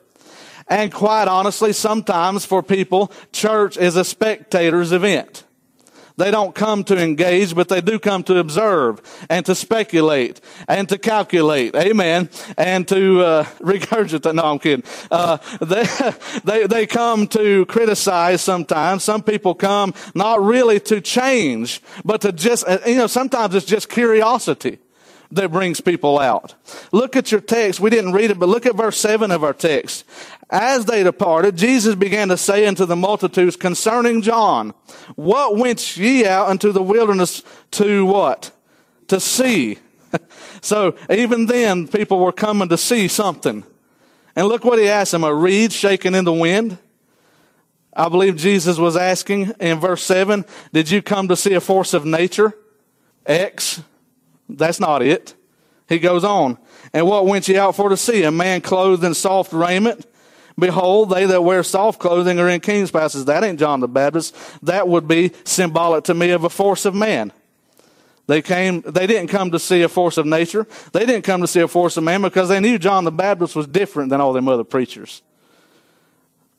And 0.67 0.93
quite 0.93 1.27
honestly, 1.27 1.73
sometimes 1.73 2.47
for 2.47 2.63
people, 2.63 3.13
church 3.33 3.77
is 3.77 3.97
a 3.97 4.05
spectator's 4.05 4.93
event. 4.93 5.45
They 6.21 6.31
don't 6.31 6.55
come 6.55 6.85
to 6.85 6.99
engage, 6.99 7.55
but 7.55 7.71
they 7.71 7.81
do 7.81 7.99
come 7.99 8.23
to 8.25 8.37
observe 8.37 9.01
and 9.31 9.47
to 9.47 9.55
speculate 9.55 10.39
and 10.69 10.87
to 10.91 10.99
calculate. 10.99 11.75
Amen. 11.75 12.29
And 12.59 12.87
to 12.89 13.23
uh, 13.23 13.45
regurgitate. 13.61 14.35
No, 14.35 14.43
I'm 14.43 14.59
kidding. 14.59 14.85
Uh, 15.11 15.39
they, 15.63 15.87
they, 16.45 16.67
they 16.67 16.87
come 16.87 17.27
to 17.29 17.65
criticize 17.65 18.43
sometimes. 18.43 19.03
Some 19.03 19.23
people 19.23 19.55
come 19.55 19.95
not 20.15 20.43
really 20.43 20.79
to 20.81 21.01
change, 21.01 21.81
but 22.05 22.21
to 22.21 22.33
just, 22.33 22.69
uh, 22.69 22.79
you 22.87 22.97
know, 22.97 23.07
sometimes 23.07 23.55
it's 23.55 23.65
just 23.65 23.89
curiosity 23.89 24.79
that 25.33 25.53
brings 25.53 25.81
people 25.81 26.19
out. 26.19 26.55
Look 26.93 27.17
at 27.17 27.31
your 27.31 27.41
text. 27.41 27.81
We 27.81 27.91
didn't 27.91 28.13
read 28.13 28.31
it, 28.31 28.39
but 28.39 28.49
look 28.49 28.67
at 28.67 28.77
verse 28.77 28.99
7 28.99 29.31
of 29.31 29.45
our 29.45 29.53
text. 29.53 30.05
As 30.51 30.85
they 30.85 31.05
departed, 31.05 31.57
Jesus 31.57 31.95
began 31.95 32.29
to 32.29 32.37
say 32.37 32.67
unto 32.67 32.85
the 32.85 32.97
multitudes 32.97 33.57
concerning 33.57 34.23
John, 34.23 34.75
What 35.15 35.57
went 35.57 35.97
ye 35.97 36.27
out 36.27 36.51
into 36.51 36.73
the 36.73 36.83
wilderness 36.83 37.43
to 37.73 38.05
what? 38.05 38.51
To 39.09 39.21
see. 39.21 39.79
so 40.61 40.97
even 41.09 41.47
then, 41.47 41.87
people 41.87 42.19
were 42.19 42.33
coming 42.33 42.69
to 42.69 42.77
see 42.77 43.07
something. 43.07 43.65
And 44.35 44.49
look 44.49 44.65
what 44.65 44.79
he 44.79 44.89
asked 44.89 45.13
them, 45.13 45.25
a 45.25 45.33
reed 45.33 45.73
shaking 45.73 46.15
in 46.15 46.25
the 46.25 46.33
wind? 46.33 46.79
I 47.93 48.09
believe 48.09 48.37
Jesus 48.37 48.79
was 48.79 48.97
asking 48.97 49.53
in 49.61 49.79
verse 49.79 50.03
7, 50.03 50.45
Did 50.73 50.91
you 50.91 51.03
come 51.03 51.29
to 51.29 51.37
see 51.37 51.55
a 51.55 51.61
force 51.61 51.95
of 51.95 52.05
nature? 52.05 52.55
X. 53.27 53.83
That's 54.57 54.81
not 54.81 55.03
it. 55.03 55.35
He 55.89 55.99
goes 55.99 56.25
on. 56.25 56.59
And 56.93 57.07
what 57.07 57.27
went 57.27 57.49
ye 57.49 57.57
out 57.57 57.75
for 57.75 57.89
to 57.89 57.97
see? 57.97 58.23
A 58.23 58.31
man 58.31 58.61
clothed 58.61 59.05
in 59.05 59.15
soft 59.15 59.53
raiment? 59.53 60.07
Behold, 60.59 61.11
they 61.11 61.25
that 61.27 61.43
wear 61.43 61.63
soft 61.63 61.99
clothing 61.99 62.39
are 62.39 62.49
in 62.49 62.61
king's 62.61 62.91
palaces. 62.91 63.25
That 63.25 63.43
ain't 63.43 63.59
John 63.59 63.81
the 63.81 63.89
Baptist. 63.89 64.37
That 64.63 64.87
would 64.87 65.09
be 65.09 65.33
symbolic 65.45 66.05
to 66.05 66.15
me 66.15 66.31
of 66.31 66.45
a 66.45 66.51
force 66.51 66.85
of 66.85 66.95
man. 66.95 67.33
They 68.27 68.43
came, 68.43 68.83
they 68.83 69.09
didn't 69.09 69.29
come 69.29 69.51
to 69.51 69.59
see 69.59 69.83
a 69.83 69.89
force 69.89 70.17
of 70.17 70.27
nature. 70.27 70.67
They 70.93 71.05
didn't 71.07 71.25
come 71.25 71.41
to 71.41 71.49
see 71.49 71.61
a 71.61 71.67
force 71.67 71.97
of 71.97 72.05
man 72.05 72.23
because 72.23 72.49
they 72.49 72.61
knew 72.61 72.79
John 72.79 73.05
the 73.05 73.11
Baptist 73.11 73.57
was 73.57 73.67
different 73.67 74.11
than 74.11 74.21
all 74.21 74.33
them 74.33 74.49
other 74.49 74.63
preachers. 74.63 75.23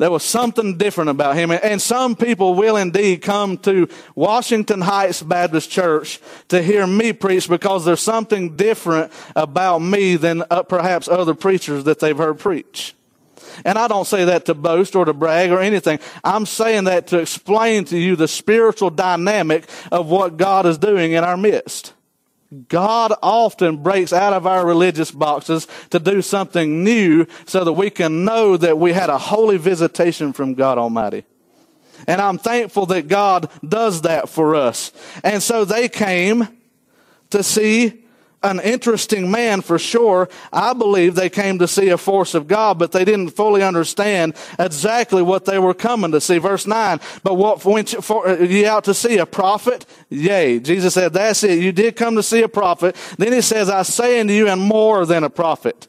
There 0.01 0.09
was 0.09 0.23
something 0.23 0.79
different 0.79 1.11
about 1.11 1.35
him. 1.35 1.51
And 1.51 1.79
some 1.79 2.15
people 2.15 2.55
will 2.55 2.75
indeed 2.75 3.21
come 3.21 3.59
to 3.59 3.87
Washington 4.15 4.81
Heights 4.81 5.21
Baptist 5.21 5.69
Church 5.69 6.19
to 6.47 6.59
hear 6.59 6.87
me 6.87 7.13
preach 7.13 7.47
because 7.47 7.85
there's 7.85 8.01
something 8.01 8.55
different 8.55 9.11
about 9.35 9.77
me 9.77 10.15
than 10.15 10.43
uh, 10.49 10.63
perhaps 10.63 11.07
other 11.07 11.35
preachers 11.35 11.83
that 11.83 11.99
they've 11.99 12.17
heard 12.17 12.39
preach. 12.39 12.95
And 13.63 13.77
I 13.77 13.87
don't 13.87 14.07
say 14.07 14.25
that 14.25 14.47
to 14.47 14.55
boast 14.55 14.95
or 14.95 15.05
to 15.05 15.13
brag 15.13 15.51
or 15.51 15.59
anything. 15.59 15.99
I'm 16.23 16.47
saying 16.47 16.85
that 16.85 17.05
to 17.07 17.19
explain 17.19 17.85
to 17.85 17.97
you 17.99 18.15
the 18.15 18.27
spiritual 18.27 18.89
dynamic 18.89 19.69
of 19.91 20.07
what 20.07 20.35
God 20.35 20.65
is 20.65 20.79
doing 20.79 21.11
in 21.11 21.23
our 21.23 21.37
midst. 21.37 21.93
God 22.67 23.13
often 23.23 23.77
breaks 23.77 24.11
out 24.11 24.33
of 24.33 24.45
our 24.45 24.65
religious 24.65 25.09
boxes 25.09 25.67
to 25.89 25.99
do 25.99 26.21
something 26.21 26.83
new 26.83 27.25
so 27.45 27.63
that 27.63 27.73
we 27.73 27.89
can 27.89 28.25
know 28.25 28.57
that 28.57 28.77
we 28.77 28.91
had 28.91 29.09
a 29.09 29.17
holy 29.17 29.57
visitation 29.57 30.33
from 30.33 30.55
God 30.55 30.77
Almighty. 30.77 31.23
And 32.07 32.19
I'm 32.19 32.37
thankful 32.37 32.87
that 32.87 33.07
God 33.07 33.49
does 33.67 34.01
that 34.01 34.27
for 34.27 34.55
us. 34.55 34.91
And 35.23 35.41
so 35.41 35.63
they 35.63 35.87
came 35.87 36.47
to 37.29 37.43
see 37.43 38.00
an 38.43 38.59
interesting 38.59 39.29
man 39.29 39.61
for 39.61 39.77
sure. 39.77 40.29
I 40.51 40.73
believe 40.73 41.15
they 41.15 41.29
came 41.29 41.59
to 41.59 41.67
see 41.67 41.89
a 41.89 41.97
force 41.97 42.33
of 42.33 42.47
God, 42.47 42.79
but 42.79 42.91
they 42.91 43.05
didn't 43.05 43.29
fully 43.29 43.63
understand 43.63 44.35
exactly 44.57 45.21
what 45.21 45.45
they 45.45 45.59
were 45.59 45.73
coming 45.73 46.11
to 46.11 46.21
see. 46.21 46.37
Verse 46.37 46.65
9, 46.65 46.99
but 47.23 47.35
what 47.35 47.63
went 47.65 47.93
uh, 48.09 48.37
you 48.39 48.67
out 48.67 48.85
to 48.85 48.93
see? 48.93 49.17
A 49.17 49.25
prophet? 49.25 49.85
Yea. 50.09 50.59
Jesus 50.59 50.93
said, 50.93 51.13
that's 51.13 51.43
it. 51.43 51.59
You 51.59 51.71
did 51.71 51.95
come 51.95 52.15
to 52.15 52.23
see 52.23 52.41
a 52.41 52.49
prophet. 52.49 52.95
Then 53.17 53.33
he 53.33 53.41
says, 53.41 53.69
I 53.69 53.83
say 53.83 54.19
unto 54.19 54.33
you, 54.33 54.47
and 54.47 54.61
more 54.61 55.05
than 55.05 55.23
a 55.23 55.29
prophet. 55.29 55.87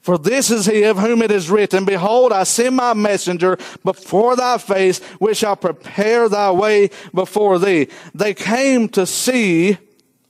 For 0.00 0.16
this 0.16 0.50
is 0.50 0.66
he 0.66 0.84
of 0.84 0.98
whom 0.98 1.22
it 1.22 1.30
is 1.30 1.50
written, 1.50 1.84
Behold, 1.84 2.32
I 2.32 2.44
send 2.44 2.76
my 2.76 2.94
messenger 2.94 3.58
before 3.84 4.36
thy 4.36 4.58
face, 4.58 5.00
which 5.18 5.38
shall 5.38 5.56
prepare 5.56 6.28
thy 6.28 6.50
way 6.52 6.90
before 7.12 7.58
thee. 7.58 7.88
They 8.14 8.34
came 8.34 8.88
to 8.90 9.06
see 9.06 9.78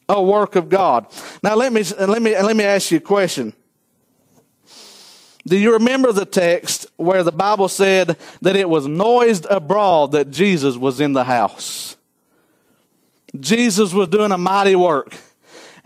a 0.09 0.23
work 0.23 0.57
of 0.57 0.69
God. 0.69 1.07
Now 1.43 1.55
let 1.55 1.73
me, 1.73 1.83
let 1.99 2.23
me, 2.23 2.41
let 2.41 2.57
me 2.57 2.65
ask 2.65 2.91
you 2.91 2.99
a 2.99 3.01
question. 3.01 3.53
Do 5.47 5.57
you 5.57 5.73
remember 5.75 6.13
the 6.13 6.27
text 6.27 6.87
where 6.97 7.23
the 7.23 7.33
Bible 7.33 7.69
said 7.69 8.17
that 8.43 8.57
it 8.57 8.69
was 8.69 8.87
noised 8.87 9.47
abroad 9.49 10.13
that 10.13 10.31
Jesus 10.31 10.77
was 10.77 11.01
in 11.01 11.15
the 11.15 11.25
house? 11.25 11.97
Jesus 13.39 13.93
was 13.93 14.09
doing 14.09 14.33
a 14.33 14.39
mighty 14.39 14.77
work 14.77 15.15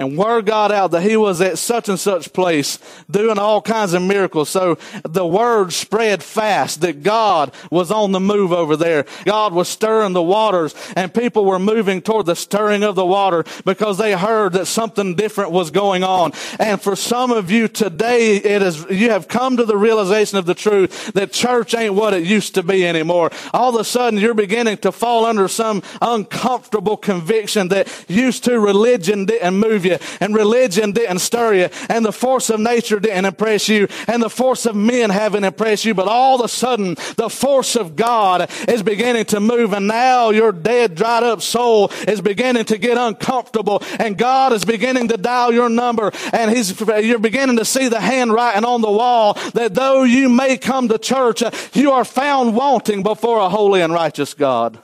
and 0.02 0.18
word 0.18 0.46
got 0.46 0.72
out 0.72 0.90
that 0.90 1.02
he 1.02 1.16
was 1.16 1.40
at 1.40 1.58
such 1.58 1.88
and 1.88 1.98
such 1.98 2.32
place 2.32 2.78
doing 3.10 3.38
all 3.38 3.62
kinds 3.62 3.94
of 3.94 4.02
miracles. 4.02 4.48
So 4.50 4.76
the 5.04 5.24
word 5.24 5.72
spread 5.72 6.22
fast 6.22 6.80
that 6.82 7.02
God 7.02 7.52
was 7.70 7.90
on 7.90 8.12
the 8.12 8.20
move 8.20 8.52
over 8.52 8.76
there. 8.76 9.06
God 9.24 9.54
was 9.54 9.68
stirring 9.68 10.12
the 10.12 10.22
waters 10.22 10.74
and 10.96 11.14
people 11.14 11.44
were 11.44 11.58
moving 11.58 12.02
toward 12.02 12.26
the 12.26 12.36
stirring 12.36 12.82
of 12.82 12.96
the 12.96 13.06
water 13.06 13.44
because 13.64 13.96
they 13.98 14.12
heard 14.12 14.54
that 14.54 14.66
something 14.66 15.14
different 15.14 15.52
was 15.52 15.70
going 15.70 16.02
on. 16.02 16.32
And 16.58 16.80
for 16.82 16.96
some 16.96 17.30
of 17.30 17.50
you 17.50 17.68
today, 17.68 18.36
it 18.36 18.62
is, 18.62 18.84
you 18.90 19.10
have 19.10 19.28
come 19.28 19.56
to 19.56 19.64
the 19.64 19.76
realization 19.76 20.36
of 20.36 20.46
the 20.46 20.54
truth 20.54 21.12
that 21.12 21.32
church 21.32 21.74
ain't 21.74 21.94
what 21.94 22.12
it 22.12 22.24
used 22.24 22.56
to 22.56 22.62
be 22.62 22.86
anymore. 22.86 23.30
All 23.54 23.74
of 23.74 23.80
a 23.80 23.84
sudden 23.84 24.18
you're 24.18 24.34
beginning 24.34 24.78
to 24.78 24.90
fall 24.90 25.24
under 25.24 25.46
some 25.46 25.82
uncomfortable 26.00 26.96
conviction 26.96 27.68
that 27.68 27.88
used 28.08 28.44
to 28.44 28.58
religion 28.58 29.26
didn't 29.26 29.54
move 29.56 29.84
you 29.84 29.91
you, 29.92 29.98
and 30.20 30.34
religion 30.34 30.92
didn't 30.92 31.20
stir 31.20 31.54
you, 31.54 31.68
and 31.88 32.04
the 32.04 32.12
force 32.12 32.50
of 32.50 32.60
nature 32.60 33.00
didn't 33.00 33.24
impress 33.24 33.68
you, 33.68 33.88
and 34.06 34.22
the 34.22 34.30
force 34.30 34.66
of 34.66 34.76
men 34.76 35.10
haven't 35.10 35.44
impressed 35.44 35.84
you, 35.84 35.94
but 35.94 36.08
all 36.08 36.40
of 36.40 36.44
a 36.44 36.48
sudden, 36.48 36.94
the 37.16 37.30
force 37.30 37.76
of 37.76 37.96
God 37.96 38.50
is 38.68 38.82
beginning 38.82 39.24
to 39.26 39.40
move, 39.40 39.72
and 39.72 39.86
now 39.86 40.30
your 40.30 40.52
dead, 40.52 40.94
dried 40.94 41.22
up 41.22 41.42
soul 41.42 41.90
is 42.08 42.20
beginning 42.20 42.64
to 42.66 42.78
get 42.78 42.98
uncomfortable, 42.98 43.82
and 43.98 44.18
God 44.18 44.52
is 44.52 44.64
beginning 44.64 45.08
to 45.08 45.16
dial 45.16 45.52
your 45.52 45.68
number, 45.68 46.10
and 46.32 46.50
He's, 46.50 46.78
you're 46.80 47.18
beginning 47.18 47.56
to 47.56 47.64
see 47.64 47.88
the 47.88 48.00
handwriting 48.00 48.64
on 48.64 48.80
the 48.80 48.90
wall 48.90 49.34
that 49.54 49.74
though 49.74 50.02
you 50.02 50.28
may 50.28 50.58
come 50.58 50.88
to 50.88 50.98
church, 50.98 51.42
you 51.74 51.92
are 51.92 52.04
found 52.04 52.54
wanting 52.56 53.02
before 53.02 53.38
a 53.38 53.48
holy 53.48 53.80
and 53.80 53.92
righteous 53.92 54.34
God. 54.34 54.78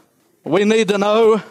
We 0.44 0.64
need 0.64 0.88
to 0.88 0.98
know 0.98 1.42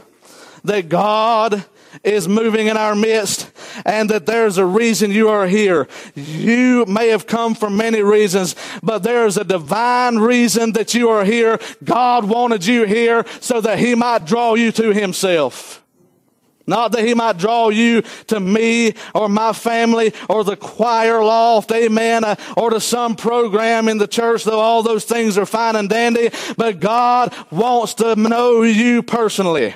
that 0.64 0.90
God 0.90 1.66
is 2.04 2.28
moving 2.28 2.68
in 2.68 2.78
our 2.78 2.96
midst 2.96 3.52
and 3.86 4.10
that 4.10 4.26
there's 4.26 4.58
a 4.58 4.66
reason 4.66 5.12
you 5.12 5.30
are 5.30 5.48
here. 5.48 5.88
You 6.16 6.86
may 6.86 7.10
have 7.10 7.28
come 7.28 7.56
for 7.56 7.70
many 7.70 8.02
reasons, 8.02 8.56
but 8.82 9.04
there's 9.04 9.38
a 9.38 9.44
divine 9.44 10.18
reason 10.18 10.74
that 10.74 10.94
you 10.94 11.10
are 11.10 11.26
here. 11.26 11.60
God 11.84 12.26
wanted 12.26 12.66
you 12.66 12.86
here 12.86 13.26
so 13.40 13.62
that 13.62 13.80
he 13.80 13.96
might 13.96 14.26
draw 14.26 14.56
you 14.56 14.72
to 14.74 14.94
himself. 14.94 15.84
Not 16.70 16.92
that 16.92 17.06
he 17.06 17.14
might 17.14 17.38
draw 17.38 17.70
you 17.70 18.04
to 18.28 18.42
me 18.42 18.94
or 19.16 19.30
my 19.30 19.54
family 19.54 20.14
or 20.30 20.44
the 20.44 20.58
choir 20.58 21.24
loft, 21.24 21.72
amen, 21.72 22.26
uh, 22.26 22.36
or 22.58 22.72
to 22.72 22.82
some 22.82 23.16
program 23.16 23.88
in 23.88 23.98
the 23.98 24.08
church, 24.08 24.44
though 24.44 24.60
all 24.60 24.84
those 24.84 25.06
things 25.06 25.38
are 25.38 25.46
fine 25.46 25.78
and 25.78 25.90
dandy, 25.90 26.30
but 26.58 26.82
God 26.82 27.34
wants 27.52 27.94
to 27.96 28.18
know 28.18 28.64
you 28.64 29.02
personally. 29.02 29.76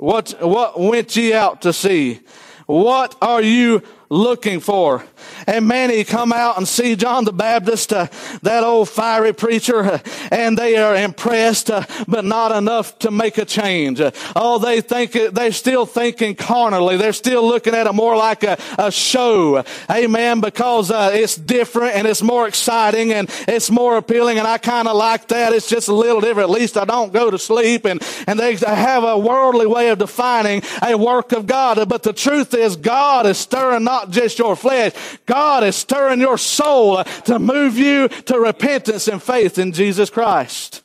What, 0.00 0.34
what 0.40 0.80
went 0.80 1.14
ye 1.14 1.34
out 1.34 1.60
to 1.60 1.74
see? 1.74 2.20
What 2.64 3.14
are 3.20 3.42
you 3.42 3.82
looking 4.10 4.60
for? 4.60 5.04
and 5.46 5.66
many 5.66 6.04
come 6.04 6.32
out 6.32 6.56
and 6.56 6.66
see 6.66 6.96
John 6.96 7.24
the 7.24 7.32
Baptist, 7.32 7.92
uh, 7.92 8.06
that 8.42 8.64
old 8.64 8.88
fiery 8.88 9.32
preacher, 9.32 9.80
uh, 9.80 9.98
and 10.30 10.56
they 10.56 10.76
are 10.76 10.94
impressed, 10.96 11.70
uh, 11.70 11.84
but 12.06 12.24
not 12.24 12.52
enough 12.52 12.98
to 13.00 13.10
make 13.10 13.38
a 13.38 13.44
change. 13.44 14.00
Uh, 14.00 14.10
oh, 14.36 14.58
they 14.58 14.80
think 14.80 15.12
they're 15.12 15.52
still 15.52 15.86
thinking 15.86 16.34
carnally. 16.34 16.96
They're 16.96 17.12
still 17.12 17.46
looking 17.46 17.74
at 17.74 17.86
it 17.86 17.92
more 17.92 18.16
like 18.16 18.44
a, 18.44 18.58
a 18.78 18.90
show. 18.90 19.64
Amen. 19.90 20.40
Because 20.40 20.90
uh, 20.90 21.10
it's 21.12 21.36
different 21.36 21.94
and 21.94 22.06
it's 22.06 22.22
more 22.22 22.46
exciting 22.46 23.12
and 23.12 23.28
it's 23.48 23.70
more 23.70 23.96
appealing, 23.96 24.38
and 24.38 24.46
I 24.46 24.58
kind 24.58 24.88
of 24.88 24.96
like 24.96 25.28
that. 25.28 25.52
It's 25.52 25.68
just 25.68 25.88
a 25.88 25.94
little 25.94 26.20
different. 26.20 26.50
At 26.50 26.58
least 26.58 26.76
I 26.76 26.84
don't 26.84 27.12
go 27.12 27.30
to 27.30 27.38
sleep, 27.38 27.84
and 27.84 28.02
and 28.26 28.38
they 28.38 28.54
have 28.56 29.04
a 29.04 29.18
worldly 29.18 29.66
way 29.66 29.88
of 29.90 29.98
defining 29.98 30.62
a 30.82 30.96
work 30.96 31.32
of 31.32 31.46
God. 31.46 31.88
But 31.88 32.02
the 32.02 32.12
truth 32.12 32.54
is, 32.54 32.76
God 32.76 33.26
is 33.26 33.38
stirring 33.38 33.84
not 34.00 34.10
just 34.10 34.38
your 34.38 34.56
flesh. 34.56 34.92
God 35.26 35.62
is 35.64 35.76
stirring 35.76 36.20
your 36.20 36.38
soul 36.38 37.04
to 37.04 37.38
move 37.38 37.76
you 37.76 38.08
to 38.08 38.40
repentance 38.40 39.08
and 39.08 39.22
faith 39.22 39.58
in 39.58 39.72
Jesus 39.72 40.08
Christ. 40.08 40.82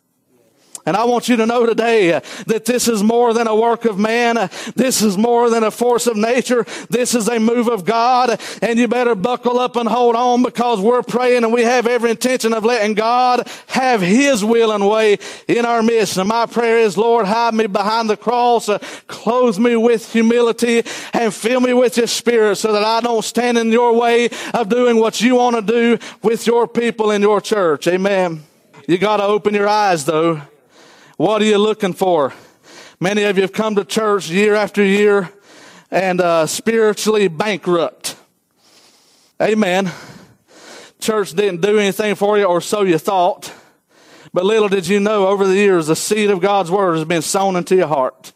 And 0.86 0.96
I 0.96 1.06
want 1.06 1.28
you 1.28 1.36
to 1.38 1.48
know 1.48 1.66
today 1.66 2.22
that 2.46 2.66
this 2.66 2.88
is 2.88 3.02
more 3.02 3.34
than 3.34 3.48
a 3.48 3.56
work 3.56 3.86
of 3.86 3.98
man. 3.98 4.50
This 4.76 5.02
is 5.02 5.18
more 5.18 5.50
than 5.50 5.64
a 5.64 5.72
force 5.72 6.06
of 6.06 6.16
nature. 6.16 6.64
This 6.92 7.16
is 7.16 7.28
a 7.28 7.40
move 7.40 7.68
of 7.68 7.86
God. 7.86 8.40
And 8.62 8.78
you 8.78 8.88
better 8.88 9.16
buckle 9.16 9.58
up 9.58 9.76
and 9.78 9.90
hold 9.90 10.16
on 10.16 10.44
because 10.44 10.80
we're 10.80 11.02
praying 11.02 11.44
and 11.44 11.52
we 11.52 11.64
have 11.64 11.88
every 11.88 12.12
intention 12.12 12.54
of 12.54 12.64
letting 12.64 12.94
God 12.94 13.50
have 13.68 14.02
His 14.02 14.46
will 14.46 14.72
and 14.72 14.88
way 14.88 15.18
in 15.48 15.66
our 15.66 15.82
midst. 15.82 16.18
And 16.18 16.30
my 16.30 16.46
prayer 16.46 16.78
is, 16.78 16.98
Lord, 16.98 17.26
hide 17.26 17.56
me 17.56 17.66
behind 17.66 18.08
the 18.08 18.18
cross, 18.18 18.70
clothe 19.08 19.58
me 19.58 19.76
with 19.76 20.14
humility 20.14 20.84
and 21.14 21.34
fill 21.34 21.62
me 21.62 21.74
with 21.74 21.98
your 21.98 22.08
spirit 22.08 22.58
so 22.58 22.72
that 22.74 22.84
I 22.84 23.02
don't 23.02 23.26
stand 23.26 23.58
in 23.58 23.72
your 23.72 24.00
way 24.00 24.30
of 24.54 24.70
doing 24.70 24.98
what 24.98 25.20
you 25.20 25.36
want 25.36 25.56
to 25.56 25.62
do 25.64 25.98
with 26.22 26.46
your 26.46 26.68
people 26.68 27.10
in 27.10 27.24
your 27.24 27.42
church. 27.42 27.88
Amen. 27.88 28.44
You 28.88 29.00
got 29.00 29.18
to 29.18 29.24
open 29.24 29.56
your 29.56 29.68
eyes 29.68 30.06
though 30.06 30.42
what 31.18 31.42
are 31.42 31.46
you 31.46 31.58
looking 31.58 31.94
for? 31.94 32.34
Many 33.00 33.24
of 33.24 33.38
you 33.38 33.44
have 33.44 33.54
come 33.54 33.76
to 33.76 33.86
church 33.86 34.30
year 34.30 34.54
after 34.54 34.84
year 34.84 35.32
and 35.90 36.20
uh, 36.20 36.46
spiritually 36.46 37.30
bankrupt. 37.30 38.18
Amen. 39.42 39.92
Church 41.00 41.32
didn't 41.32 41.62
do 41.62 41.80
anything 41.80 42.16
for 42.16 42.38
you, 42.38 42.44
or 42.44 42.60
so 42.60 42.82
you 42.82 42.98
thought. 42.98 43.54
But 44.34 44.44
little 44.44 44.68
did 44.68 44.88
you 44.88 45.00
know, 45.00 45.28
over 45.28 45.48
the 45.48 45.56
years, 45.56 45.88
the 45.88 45.96
seed 45.96 46.30
of 46.30 46.42
God's 46.42 46.70
word 46.70 46.96
has 46.96 47.06
been 47.06 47.22
sown 47.22 47.56
into 47.56 47.76
your 47.76 47.88
heart. 47.88 48.34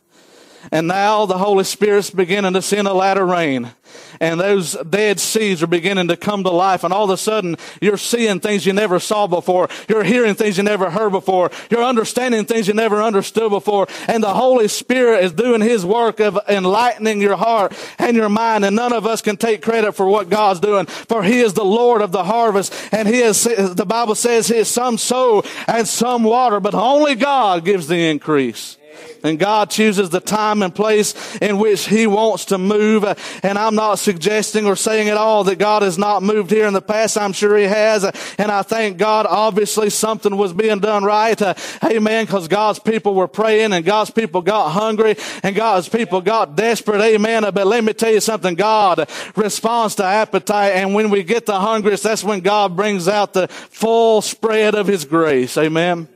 And 0.72 0.88
now 0.88 1.26
the 1.26 1.38
Holy 1.38 1.64
Spirit's 1.64 2.10
beginning 2.10 2.54
to 2.54 2.62
send 2.62 2.88
a 2.88 2.94
latter 2.94 3.26
rain 3.26 3.72
and 4.20 4.40
those 4.40 4.74
dead 4.90 5.20
seeds 5.20 5.64
are 5.64 5.68
beginning 5.68 6.10
to 6.10 6.18
come 6.18 6.44
to 6.44 6.50
life. 6.50 6.84
And 6.84 6.94
all 6.94 7.06
of 7.06 7.10
a 7.10 7.18
sudden, 7.18 7.58
you're 7.82 7.98
seeing 7.98 8.40
things 8.40 8.66
you 8.66 8.74
never 8.74 9.00
saw 9.00 9.28
before. 9.28 9.70
You're 9.88 10.04
hearing 10.04 10.36
things 10.36 10.58
you 10.58 10.64
never 10.64 10.90
heard 10.90 11.12
before. 11.12 11.52
You're 11.70 11.84
understanding 11.84 12.46
things 12.46 12.68
you 12.68 12.74
never 12.74 13.02
understood 13.02 13.50
before. 13.50 13.88
And 14.08 14.24
the 14.24 14.34
Holy 14.34 14.68
Spirit 14.68 15.24
is 15.24 15.32
doing 15.32 15.62
His 15.62 15.86
work 15.86 16.20
of 16.20 16.40
enlightening 16.48 17.22
your 17.22 17.38
heart 17.38 17.74
and 17.98 18.16
your 18.16 18.30
mind. 18.30 18.66
And 18.66 18.76
none 18.76 18.94
of 18.94 19.06
us 19.06 19.22
can 19.22 19.38
take 19.38 19.62
credit 19.62 19.94
for 19.94 20.08
what 20.08 20.30
God's 20.30 20.60
doing, 20.60 20.86
for 20.86 21.24
He 21.24 21.40
is 21.40 21.54
the 21.54 21.66
Lord 21.66 22.02
of 22.02 22.12
the 22.12 22.24
harvest. 22.24 22.74
And 22.92 23.08
He 23.08 23.20
is, 23.20 23.44
the 23.44 23.86
Bible 23.88 24.16
says, 24.16 24.48
He 24.48 24.58
is 24.58 24.68
some 24.68 24.98
sow 24.98 25.44
and 25.68 25.88
some 25.88 26.24
water, 26.24 26.60
but 26.60 26.74
only 26.74 27.16
God 27.16 27.64
gives 27.64 27.88
the 27.88 28.10
increase. 28.10 28.79
And 29.24 29.38
God 29.38 29.70
chooses 29.70 30.10
the 30.10 30.20
time 30.20 30.62
and 30.62 30.74
place 30.74 31.38
in 31.38 31.58
which 31.58 31.88
He 31.88 32.08
wants 32.08 32.46
to 32.46 32.58
move. 32.58 33.04
And 33.44 33.58
I'm 33.58 33.76
not 33.76 34.00
suggesting 34.00 34.66
or 34.66 34.76
saying 34.76 35.10
at 35.10 35.18
all 35.18 35.44
that 35.46 35.58
God 35.58 35.82
has 35.82 35.98
not 35.98 36.24
moved 36.24 36.52
here 36.52 36.68
in 36.68 36.74
the 36.74 36.82
past. 36.82 37.18
I'm 37.18 37.34
sure 37.34 37.58
He 37.58 37.66
has. 37.66 38.04
And 38.38 38.52
I 38.52 38.62
thank 38.62 38.98
God 38.98 39.26
obviously 39.30 39.90
something 39.90 40.36
was 40.36 40.54
being 40.54 40.80
done 40.80 41.04
right. 41.04 41.40
Amen. 41.84 42.26
Because 42.26 42.48
God's 42.48 42.80
people 42.80 43.14
were 43.14 43.28
praying 43.28 43.74
and 43.74 43.84
God's 43.84 44.12
people 44.12 44.42
got 44.42 44.70
hungry 44.70 45.16
and 45.44 45.56
God's 45.56 45.90
people 45.90 46.22
got 46.22 46.56
desperate. 46.56 47.02
Amen. 47.02 47.44
But 47.54 47.68
let 47.68 47.84
me 47.84 47.94
tell 47.94 48.12
you 48.12 48.22
something. 48.22 48.56
God 48.56 49.10
responds 49.36 49.96
to 49.96 50.04
appetite. 50.04 50.74
And 50.74 50.94
when 50.94 51.10
we 51.10 51.24
get 51.24 51.46
the 51.46 51.60
hungriest, 51.60 52.04
that's 52.04 52.24
when 52.24 52.42
God 52.42 52.76
brings 52.76 53.08
out 53.08 53.34
the 53.34 53.48
full 53.48 54.22
spread 54.22 54.76
of 54.76 54.88
His 54.88 55.06
grace. 55.06 55.58
Amen. 55.58 56.08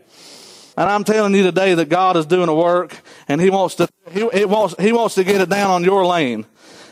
And 0.75 0.89
I'm 0.89 1.03
telling 1.03 1.35
you 1.35 1.43
today 1.43 1.75
that 1.75 1.89
God 1.89 2.17
is 2.17 2.25
doing 2.25 2.49
a 2.49 2.55
work 2.55 2.97
and 3.27 3.39
He 3.39 3.49
wants 3.49 3.75
to, 3.75 3.87
he, 4.11 4.23
wants, 4.45 4.75
he 4.79 4.91
wants 4.91 5.15
to 5.15 5.23
get 5.23 5.41
it 5.41 5.49
down 5.49 5.71
on 5.71 5.83
your 5.83 6.05
lane. 6.05 6.45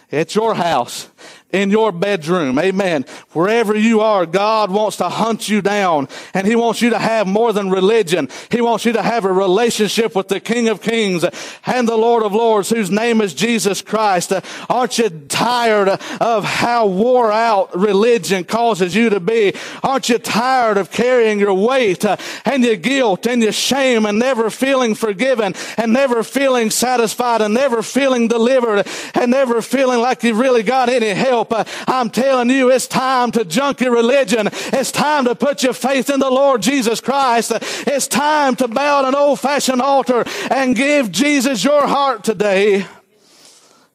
It's 0.10 0.36
your 0.36 0.54
house 0.54 1.10
in 1.52 1.70
your 1.70 1.92
bedroom. 1.92 2.58
Amen. 2.60 3.06
Wherever 3.34 3.76
you 3.76 4.02
are, 4.02 4.26
God 4.26 4.72
wants 4.72 4.98
to 4.98 5.10
hunt 5.10 5.50
you 5.50 5.62
down 5.62 6.08
and 6.34 6.48
He 6.48 6.56
wants 6.56 6.82
you 6.82 6.92
to 6.92 7.00
have 7.00 7.28
more 7.28 7.54
than 7.54 7.70
religion. 7.70 8.30
He 8.50 8.62
wants 8.62 8.86
you 8.86 8.94
to 8.94 9.02
have 9.02 9.26
a 9.26 9.32
relationship 9.32 10.16
with 10.16 10.28
the 10.28 10.40
King 10.40 10.70
of 10.70 10.82
Kings 10.82 11.26
and 11.66 11.88
the 11.88 11.98
Lord 11.98 12.24
of 12.24 12.34
Lords 12.34 12.70
whose 12.70 12.90
name 12.90 13.22
is 13.22 13.34
Jesus 13.34 13.82
Christ. 13.82 14.34
Aren't 14.70 14.98
you 14.98 15.10
tired 15.10 15.90
of 16.20 16.44
how 16.44 16.88
wore 16.88 17.32
out 17.32 17.76
religion 17.78 18.44
causes 18.44 18.96
you 18.96 19.10
to 19.10 19.20
be? 19.20 19.54
Aren't 19.84 20.10
you 20.10 20.18
tired 20.18 20.78
of 20.78 20.92
carrying 20.92 21.40
your 21.40 21.54
weight 21.54 22.06
and 22.46 22.64
your 22.64 22.78
guilt 22.78 23.28
and 23.28 23.42
your 23.42 23.52
shame 23.52 24.06
and 24.06 24.20
never 24.20 24.50
feeling 24.50 24.96
forgiven 24.96 25.54
and 25.78 25.94
never 25.94 26.24
feeling 26.24 26.70
satisfied 26.70 27.42
and 27.42 27.54
never 27.54 27.82
feeling 27.82 28.28
delivered 28.28 28.88
and 29.16 29.32
never 29.32 29.62
feeling 29.62 30.00
like 30.00 30.24
you 30.24 30.34
really 30.34 30.64
got 30.64 30.90
any 30.90 31.11
help? 31.14 31.52
Uh, 31.52 31.64
I'm 31.88 32.10
telling 32.10 32.50
you, 32.50 32.72
it's 32.72 32.88
time 32.88 33.32
to 33.32 33.46
junk 33.46 33.82
your 33.82 33.94
religion. 33.94 34.50
It's 34.52 34.92
time 34.92 35.26
to 35.26 35.36
put 35.36 35.64
your 35.64 35.74
faith 35.74 36.10
in 36.10 36.20
the 36.20 36.30
Lord 36.30 36.62
Jesus 36.62 37.02
Christ. 37.02 37.52
It's 37.88 38.08
time 38.08 38.56
to 38.58 38.68
bow 38.68 39.00
at 39.02 39.06
an 39.06 39.16
old 39.16 39.40
fashioned 39.40 39.82
altar 39.82 40.24
and 40.50 40.76
give 40.76 41.12
Jesus 41.12 41.64
your 41.64 41.88
heart 41.88 42.24
today. 42.24 42.86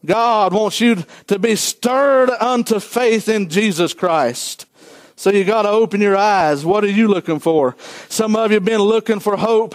God 0.04 0.52
wants 0.52 0.80
you 0.80 1.04
to 1.26 1.38
be 1.38 1.56
stirred 1.56 2.30
unto 2.30 2.78
faith 2.78 3.28
in 3.28 3.48
Jesus 3.48 3.92
Christ. 3.92 4.66
So 5.18 5.30
you 5.30 5.44
got 5.44 5.62
to 5.62 5.70
open 5.70 6.02
your 6.02 6.14
eyes. 6.14 6.62
What 6.62 6.84
are 6.84 6.90
you 6.90 7.08
looking 7.08 7.38
for? 7.38 7.74
Some 8.10 8.36
of 8.36 8.50
you 8.50 8.56
have 8.56 8.66
been 8.66 8.82
looking 8.82 9.18
for 9.18 9.34
hope 9.38 9.74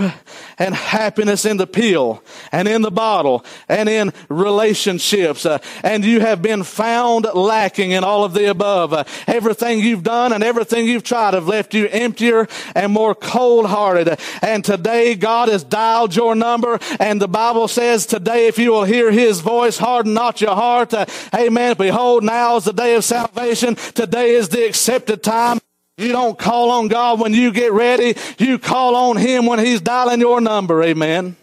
and 0.60 0.76
happiness 0.76 1.46
in 1.46 1.58
the 1.58 1.66
pill 1.66 2.24
and 2.52 2.68
in 2.68 2.84
the 2.84 2.92
bottle 2.92 3.44
and 3.68 3.90
in 3.90 4.14
relationships. 4.30 5.44
Uh, 5.44 5.58
and 5.84 6.06
you 6.06 6.20
have 6.20 6.44
been 6.44 6.62
found 6.62 7.26
lacking 7.34 7.90
in 7.90 8.04
all 8.04 8.24
of 8.24 8.36
the 8.36 8.52
above. 8.52 8.94
Uh, 8.94 9.04
everything 9.26 9.80
you've 9.80 10.04
done 10.04 10.32
and 10.32 10.44
everything 10.44 10.86
you've 10.86 11.04
tried 11.04 11.34
have 11.34 11.48
left 11.48 11.74
you 11.74 11.88
emptier 11.88 12.48
and 12.76 12.94
more 12.94 13.16
cold 13.16 13.66
hearted. 13.66 14.20
And 14.44 14.64
today 14.64 15.16
God 15.16 15.50
has 15.50 15.64
dialed 15.64 16.16
your 16.16 16.36
number. 16.36 16.78
And 17.00 17.20
the 17.20 17.28
Bible 17.28 17.68
says 17.68 18.06
today, 18.06 18.46
if 18.46 18.60
you 18.60 18.74
will 18.74 18.84
hear 18.84 19.10
his 19.10 19.40
voice, 19.40 19.80
harden 19.80 20.14
not 20.14 20.40
your 20.40 20.54
heart. 20.54 20.94
Uh, 20.94 21.08
amen. 21.34 21.78
Behold, 21.80 22.24
now 22.24 22.58
is 22.58 22.66
the 22.66 22.74
day 22.74 22.94
of 22.94 23.04
salvation. 23.04 23.74
Today 23.74 24.36
is 24.36 24.50
the 24.50 24.68
accepted 24.68 25.24
time 25.24 25.31
time. 25.32 25.60
You 25.98 26.12
don't 26.12 26.38
call 26.38 26.72
on 26.72 26.88
God 26.88 27.20
when 27.20 27.34
you 27.34 27.52
get 27.52 27.72
ready. 27.72 28.16
You 28.38 28.60
call 28.60 28.96
on 28.96 29.18
Him 29.18 29.46
when 29.46 29.60
He's 29.60 29.82
dialing 29.82 30.20
your 30.20 30.42
number. 30.42 30.84
Amen. 30.84 31.38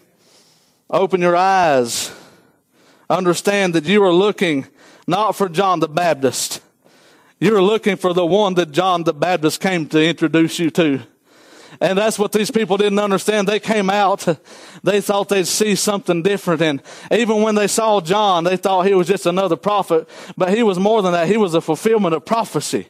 Open 0.89 1.21
your 1.21 1.35
eyes. 1.35 2.11
Understand 3.09 3.73
that 3.75 3.85
you 3.85 4.03
are 4.03 4.13
looking 4.13 4.67
not 5.07 5.35
for 5.35 5.49
John 5.49 5.79
the 5.79 5.87
Baptist. 5.87 6.61
You're 7.39 7.61
looking 7.61 7.95
for 7.95 8.13
the 8.13 8.25
one 8.25 8.55
that 8.55 8.71
John 8.71 9.03
the 9.03 9.13
Baptist 9.13 9.61
came 9.61 9.87
to 9.87 10.03
introduce 10.03 10.59
you 10.59 10.69
to. 10.71 11.01
And 11.81 11.97
that's 11.97 12.19
what 12.19 12.31
these 12.31 12.51
people 12.51 12.75
didn't 12.75 12.99
understand. 12.99 13.47
They 13.47 13.59
came 13.59 13.89
out, 13.89 14.27
they 14.83 14.99
thought 14.99 15.29
they'd 15.29 15.47
see 15.47 15.75
something 15.75 16.21
different. 16.21 16.61
And 16.61 16.81
even 17.11 17.41
when 17.41 17.55
they 17.55 17.67
saw 17.67 18.01
John, 18.01 18.43
they 18.43 18.57
thought 18.57 18.85
he 18.85 18.93
was 18.93 19.07
just 19.07 19.25
another 19.25 19.55
prophet. 19.55 20.09
But 20.35 20.53
he 20.53 20.61
was 20.63 20.77
more 20.77 21.01
than 21.01 21.13
that. 21.13 21.27
He 21.27 21.37
was 21.37 21.53
a 21.53 21.61
fulfillment 21.61 22.13
of 22.13 22.25
prophecy 22.25 22.89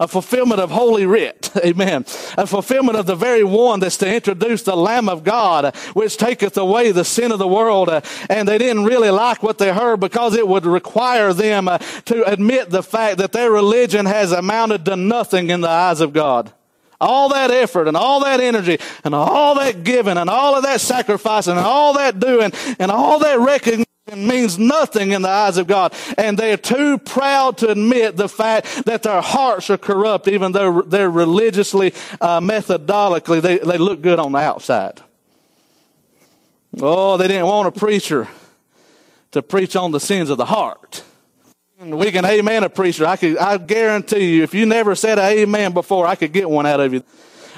a 0.00 0.08
fulfillment 0.08 0.60
of 0.60 0.70
Holy 0.70 1.06
Writ. 1.06 1.50
Amen. 1.64 2.04
A 2.36 2.46
fulfillment 2.46 2.98
of 2.98 3.06
the 3.06 3.14
very 3.14 3.44
one 3.44 3.80
that's 3.80 3.96
to 3.98 4.12
introduce 4.12 4.62
the 4.62 4.76
Lamb 4.76 5.08
of 5.08 5.24
God, 5.24 5.74
which 5.94 6.16
taketh 6.16 6.56
away 6.56 6.92
the 6.92 7.04
sin 7.04 7.32
of 7.32 7.38
the 7.38 7.48
world. 7.48 7.90
And 8.28 8.48
they 8.48 8.58
didn't 8.58 8.84
really 8.84 9.10
like 9.10 9.42
what 9.42 9.58
they 9.58 9.72
heard 9.72 10.00
because 10.00 10.34
it 10.34 10.48
would 10.48 10.66
require 10.66 11.32
them 11.32 11.68
uh, 11.68 11.78
to 11.78 12.24
admit 12.24 12.70
the 12.70 12.82
fact 12.82 13.18
that 13.18 13.32
their 13.32 13.50
religion 13.50 14.06
has 14.06 14.32
amounted 14.32 14.84
to 14.86 14.96
nothing 14.96 15.50
in 15.50 15.60
the 15.60 15.68
eyes 15.68 16.00
of 16.00 16.12
God. 16.12 16.52
All 17.00 17.28
that 17.30 17.50
effort 17.50 17.88
and 17.88 17.96
all 17.96 18.20
that 18.20 18.40
energy 18.40 18.78
and 19.04 19.14
all 19.14 19.56
that 19.56 19.84
giving 19.84 20.16
and 20.16 20.30
all 20.30 20.56
of 20.56 20.62
that 20.62 20.80
sacrificing 20.80 21.56
and 21.56 21.66
all 21.66 21.94
that 21.94 22.18
doing 22.18 22.52
and 22.78 22.90
all 22.90 23.18
that 23.18 23.38
recognition 23.40 23.84
means 24.14 24.58
nothing 24.58 25.12
in 25.12 25.22
the 25.22 25.28
eyes 25.28 25.56
of 25.56 25.66
God. 25.66 25.94
And 26.18 26.38
they 26.38 26.52
are 26.52 26.58
too 26.58 26.98
proud 26.98 27.58
to 27.58 27.70
admit 27.70 28.16
the 28.16 28.28
fact 28.28 28.84
that 28.84 29.02
their 29.02 29.22
hearts 29.22 29.70
are 29.70 29.78
corrupt, 29.78 30.28
even 30.28 30.52
though 30.52 30.82
they're 30.82 31.10
religiously, 31.10 31.94
uh, 32.20 32.40
methodologically, 32.40 33.40
they, 33.40 33.58
they 33.58 33.78
look 33.78 34.02
good 34.02 34.18
on 34.18 34.32
the 34.32 34.38
outside. 34.38 35.00
Oh, 36.80 37.16
they 37.16 37.28
didn't 37.28 37.46
want 37.46 37.68
a 37.68 37.78
preacher 37.78 38.28
to 39.30 39.42
preach 39.42 39.74
on 39.74 39.90
the 39.90 40.00
sins 40.00 40.28
of 40.28 40.38
the 40.38 40.44
heart. 40.44 41.02
We 41.80 42.12
can 42.12 42.24
amen 42.24 42.62
a 42.62 42.70
preacher. 42.70 43.06
I 43.06 43.16
could, 43.16 43.38
I 43.38 43.58
guarantee 43.58 44.36
you, 44.36 44.42
if 44.42 44.54
you 44.54 44.64
never 44.66 44.94
said 44.94 45.18
amen 45.18 45.72
before, 45.72 46.06
I 46.06 46.14
could 46.14 46.32
get 46.32 46.48
one 46.48 46.66
out 46.66 46.80
of 46.80 46.92
you. 46.92 47.02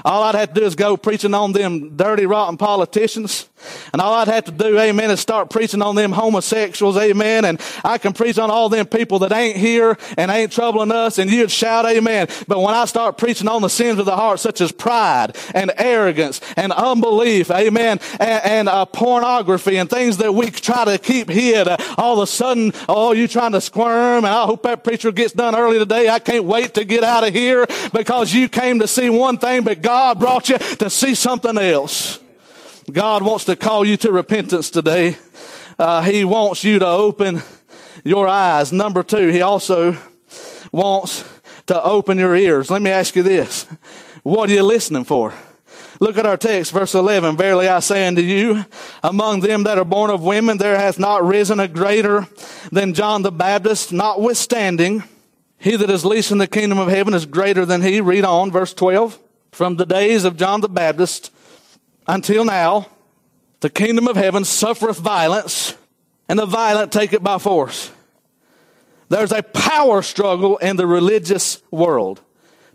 All 0.05 0.23
I'd 0.23 0.35
have 0.35 0.53
to 0.55 0.61
do 0.61 0.67
is 0.67 0.75
go 0.75 0.97
preaching 0.97 1.35
on 1.35 1.53
them 1.53 1.97
dirty, 1.97 2.27
rotten 2.27 2.57
politicians. 2.57 3.49
And 3.93 4.03
all 4.03 4.15
I'd 4.15 4.29
have 4.29 4.45
to 4.45 4.53
do, 4.53 4.79
amen, 4.79 5.11
is 5.11 5.21
start 5.21 5.51
preaching 5.51 5.83
on 5.83 5.95
them 5.95 6.13
homosexuals, 6.13 6.97
amen. 6.97 7.45
And 7.45 7.61
I 7.85 7.99
can 7.99 8.13
preach 8.13 8.39
on 8.39 8.51
all 8.51 8.69
them 8.69 8.87
people 8.87 9.21
that 9.21 9.33
ain't 9.33 9.57
here 9.57 9.97
and 10.17 10.31
ain't 10.31 10.53
troubling 10.53 10.93
us, 10.93 11.19
and 11.19 11.31
you'd 11.31 11.51
shout, 11.51 11.87
amen. 11.87 12.29
But 12.47 12.61
when 12.61 12.75
I 12.75 12.85
start 12.85 13.19
preaching 13.19 13.49
on 13.49 13.63
the 13.63 13.69
sins 13.69 13.99
of 13.99 14.07
the 14.07 14.17
heart, 14.17 14.41
such 14.41 14.61
as 14.61 14.73
pride 14.73 15.37
and 15.55 15.73
arrogance 15.77 16.41
and 16.57 16.73
unbelief, 16.73 17.51
amen, 17.51 18.01
and, 18.21 18.45
and 18.45 18.69
uh, 18.69 18.85
pornography 18.87 19.77
and 19.77 19.89
things 19.89 20.19
that 20.19 20.33
we 20.33 20.51
try 20.51 20.85
to 20.85 20.99
keep 20.99 21.29
hid, 21.29 21.69
uh, 21.69 21.77
all 21.97 22.15
of 22.15 22.23
a 22.23 22.27
sudden, 22.27 22.73
oh, 22.89 23.13
you 23.13 23.29
trying 23.29 23.53
to 23.53 23.61
squirm, 23.61 24.25
and 24.25 24.35
I 24.35 24.45
hope 24.45 24.63
that 24.63 24.85
preacher 24.85 25.13
gets 25.13 25.33
done 25.33 25.55
early 25.55 25.79
today. 25.79 26.09
I 26.09 26.19
can't 26.19 26.45
wait 26.45 26.75
to 26.75 26.85
get 26.85 27.05
out 27.05 27.27
of 27.27 27.33
here 27.33 27.67
because 27.93 28.33
you 28.33 28.49
came 28.49 28.81
to 28.81 28.89
see 28.89 29.11
one 29.11 29.39
thing, 29.39 29.65
but 29.65 29.83
God 29.83 30.19
brought 30.19 30.49
you 30.49 30.59
to 30.59 30.91
see 30.91 31.15
something 31.15 31.57
else. 31.59 32.21
God 32.93 33.25
wants 33.25 33.47
to 33.47 33.57
call 33.57 33.85
you 33.85 33.97
to 33.99 34.13
repentance 34.13 34.71
today. 34.71 35.17
Uh, 35.77 36.03
he 36.03 36.25
wants 36.25 36.63
you 36.63 36.79
to 36.79 36.87
open 36.87 37.43
your 38.05 38.29
eyes. 38.29 38.73
Number 38.73 39.03
two, 39.03 39.29
he 39.29 39.43
also 39.43 39.97
wants 40.71 41.25
to 41.67 41.83
open 41.83 42.17
your 42.17 42.37
ears. 42.37 42.71
Let 42.71 42.83
me 42.83 42.91
ask 42.91 43.17
you 43.17 43.25
this. 43.25 43.65
What 44.23 44.51
are 44.51 44.55
you 44.55 44.63
listening 44.63 45.03
for? 45.03 45.35
Look 45.99 46.17
at 46.17 46.27
our 46.27 46.37
text, 46.37 46.71
verse 46.71 46.95
11. 46.95 47.37
Verily 47.37 47.67
I 47.67 47.81
say 47.81 48.07
unto 48.07 48.23
you, 48.23 48.65
among 49.03 49.41
them 49.41 49.65
that 49.65 49.79
are 49.79 49.85
born 49.85 50.11
of 50.11 50.23
women, 50.23 50.59
there 50.59 50.79
hath 50.79 50.99
not 50.99 51.25
risen 51.25 51.59
a 51.59 51.67
greater 51.67 52.29
than 52.71 52.95
John 52.95 53.23
the 53.23 53.33
Baptist, 53.33 53.93
notwithstanding. 53.93 55.03
He 55.59 55.75
that 55.75 55.91
is 55.91 56.05
least 56.05 56.31
in 56.31 56.39
the 56.39 56.47
kingdom 56.47 56.79
of 56.79 56.89
heaven 56.89 57.15
is 57.15 57.27
greater 57.27 57.67
than 57.67 57.83
he. 57.83 58.01
Read 58.01 58.25
on, 58.25 58.53
verse 58.53 58.73
12. 58.75 59.19
From 59.51 59.77
the 59.77 59.87
days 59.87 60.25
of 60.25 60.37
John 60.37 60.61
the 60.61 60.69
Baptist 60.69 61.33
until 62.07 62.45
now, 62.45 62.89
the 63.61 63.71
kingdom 63.71 64.07
of 64.07 64.17
heaven 64.17 64.45
suffereth 64.45 64.99
violence, 64.99 65.75
and 66.29 66.39
the 66.39 66.47
violent 66.47 66.93
take 66.93 67.13
it 67.13 67.23
by 67.23 67.39
force. 67.39 67.91
There's 69.09 69.33
a 69.33 69.43
power 69.43 70.03
struggle 70.03 70.57
in 70.59 70.77
the 70.77 70.87
religious 70.87 71.63
world 71.71 72.21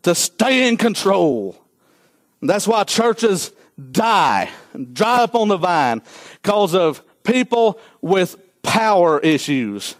to 0.04 0.16
stay 0.16 0.68
in 0.68 0.78
control. 0.78 1.58
That's 2.42 2.68
why 2.68 2.84
churches 2.86 3.52
die, 3.92 4.50
dry 4.94 5.24
up 5.24 5.36
on 5.36 5.50
the 5.50 5.58
vine, 5.58 6.02
because 6.42 6.74
of 6.74 7.04
people 7.24 7.80
with 8.02 8.38
power 8.64 9.20
issues. 9.20 9.96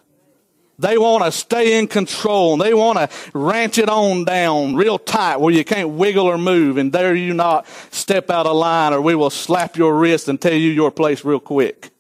They 0.82 0.98
want 0.98 1.24
to 1.24 1.32
stay 1.32 1.78
in 1.78 1.88
control 1.88 2.54
and 2.54 2.62
they 2.62 2.74
want 2.74 2.98
to 2.98 3.08
ranch 3.38 3.78
it 3.78 3.88
on 3.88 4.26
down 4.26 4.76
real 4.76 4.98
tight 4.98 5.38
where 5.38 5.54
you 5.54 5.64
can't 5.64 5.90
wiggle 5.90 6.26
or 6.26 6.40
move 6.40 6.78
and 6.78 6.92
dare 6.92 7.14
you 7.14 7.36
not 7.36 7.68
step 7.92 8.32
out 8.32 8.48
of 8.48 8.56
line 8.56 8.92
or 8.92 9.00
we 9.00 9.14
will 9.14 9.30
slap 9.30 9.78
your 9.78 9.96
wrist 9.96 10.28
and 10.28 10.42
tell 10.42 10.56
you 10.56 10.72
your 10.72 10.90
place 10.90 11.24
real 11.24 11.40
quick. 11.40 11.92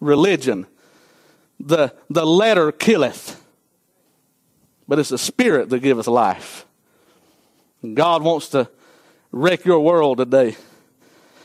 Religion. 0.00 0.66
The, 1.60 1.94
the 2.08 2.24
letter 2.24 2.72
killeth, 2.72 3.42
but 4.88 4.98
it's 4.98 5.10
the 5.10 5.18
spirit 5.18 5.68
that 5.68 5.80
giveth 5.80 6.06
life. 6.06 6.64
God 7.92 8.22
wants 8.22 8.48
to 8.50 8.70
wreck 9.32 9.66
your 9.66 9.80
world 9.80 10.16
today. 10.16 10.56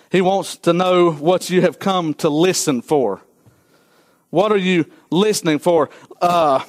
He 0.10 0.22
wants 0.22 0.56
to 0.60 0.72
know 0.72 1.12
what 1.12 1.50
you 1.50 1.62
have 1.62 1.78
come 1.78 2.14
to 2.16 2.30
listen 2.30 2.82
for. 2.82 3.22
What 4.32 4.52
are 4.52 4.58
you 4.58 4.86
listening 5.12 5.60
for? 5.60 5.90
Uh, 6.20 6.64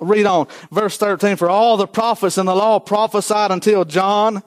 read 0.00 0.26
on. 0.26 0.46
Verse 0.70 0.96
13. 0.96 1.36
For 1.36 1.50
all 1.50 1.76
the 1.76 1.86
prophets 1.86 2.38
in 2.38 2.46
the 2.46 2.54
law 2.54 2.78
prophesied 2.78 3.50
until 3.50 3.84
John. 3.84 4.42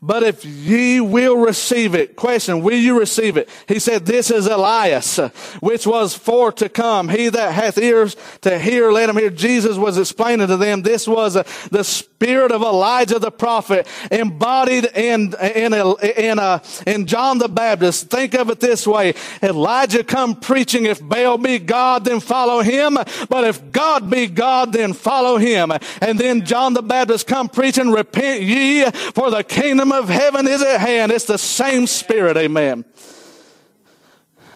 But 0.00 0.22
if 0.22 0.44
ye 0.44 1.00
will 1.00 1.36
receive 1.36 1.94
it, 1.94 2.14
question, 2.14 2.62
will 2.62 2.76
you 2.76 2.98
receive 2.98 3.36
it? 3.36 3.48
He 3.66 3.78
said, 3.78 4.06
this 4.06 4.30
is 4.30 4.46
Elias, 4.46 5.16
which 5.60 5.86
was 5.86 6.14
for 6.14 6.52
to 6.52 6.68
come. 6.68 7.08
He 7.08 7.28
that 7.28 7.52
hath 7.52 7.78
ears 7.78 8.16
to 8.42 8.58
hear, 8.58 8.92
let 8.92 9.08
him 9.08 9.16
hear. 9.16 9.30
Jesus 9.30 9.76
was 9.76 9.98
explaining 9.98 10.46
to 10.46 10.56
them, 10.56 10.82
this 10.82 11.08
was 11.08 11.36
uh, 11.36 11.42
the 11.70 11.82
spirit 11.82 12.52
of 12.52 12.62
Elijah 12.62 13.18
the 13.18 13.30
prophet 13.30 13.88
embodied 14.10 14.84
in, 14.94 15.34
in, 15.40 15.72
in, 15.72 16.38
uh, 16.38 16.60
in 16.86 17.06
John 17.06 17.38
the 17.38 17.48
Baptist. 17.48 18.10
Think 18.10 18.34
of 18.34 18.50
it 18.50 18.60
this 18.60 18.86
way. 18.86 19.14
Elijah 19.42 20.04
come 20.04 20.36
preaching, 20.36 20.86
if 20.86 21.00
Baal 21.06 21.38
be 21.38 21.58
God, 21.58 22.04
then 22.04 22.20
follow 22.20 22.60
him. 22.60 22.94
But 23.28 23.44
if 23.44 23.72
God 23.72 24.10
be 24.10 24.26
God, 24.26 24.72
then 24.72 24.92
follow 24.92 25.38
him. 25.38 25.72
And 26.00 26.18
then 26.18 26.44
John 26.44 26.74
the 26.74 26.82
Baptist 26.82 27.26
come 27.26 27.48
preaching, 27.48 27.90
repent 27.90 28.42
ye 28.42 28.84
for 29.14 29.30
the 29.30 29.42
kingdom 29.42 29.79
kingdom 29.80 29.98
of 29.98 30.10
heaven 30.10 30.46
is 30.46 30.60
at 30.60 30.78
hand. 30.78 31.10
It's 31.10 31.24
the 31.24 31.38
same 31.38 31.86
spirit. 31.86 32.36
Amen. 32.36 32.84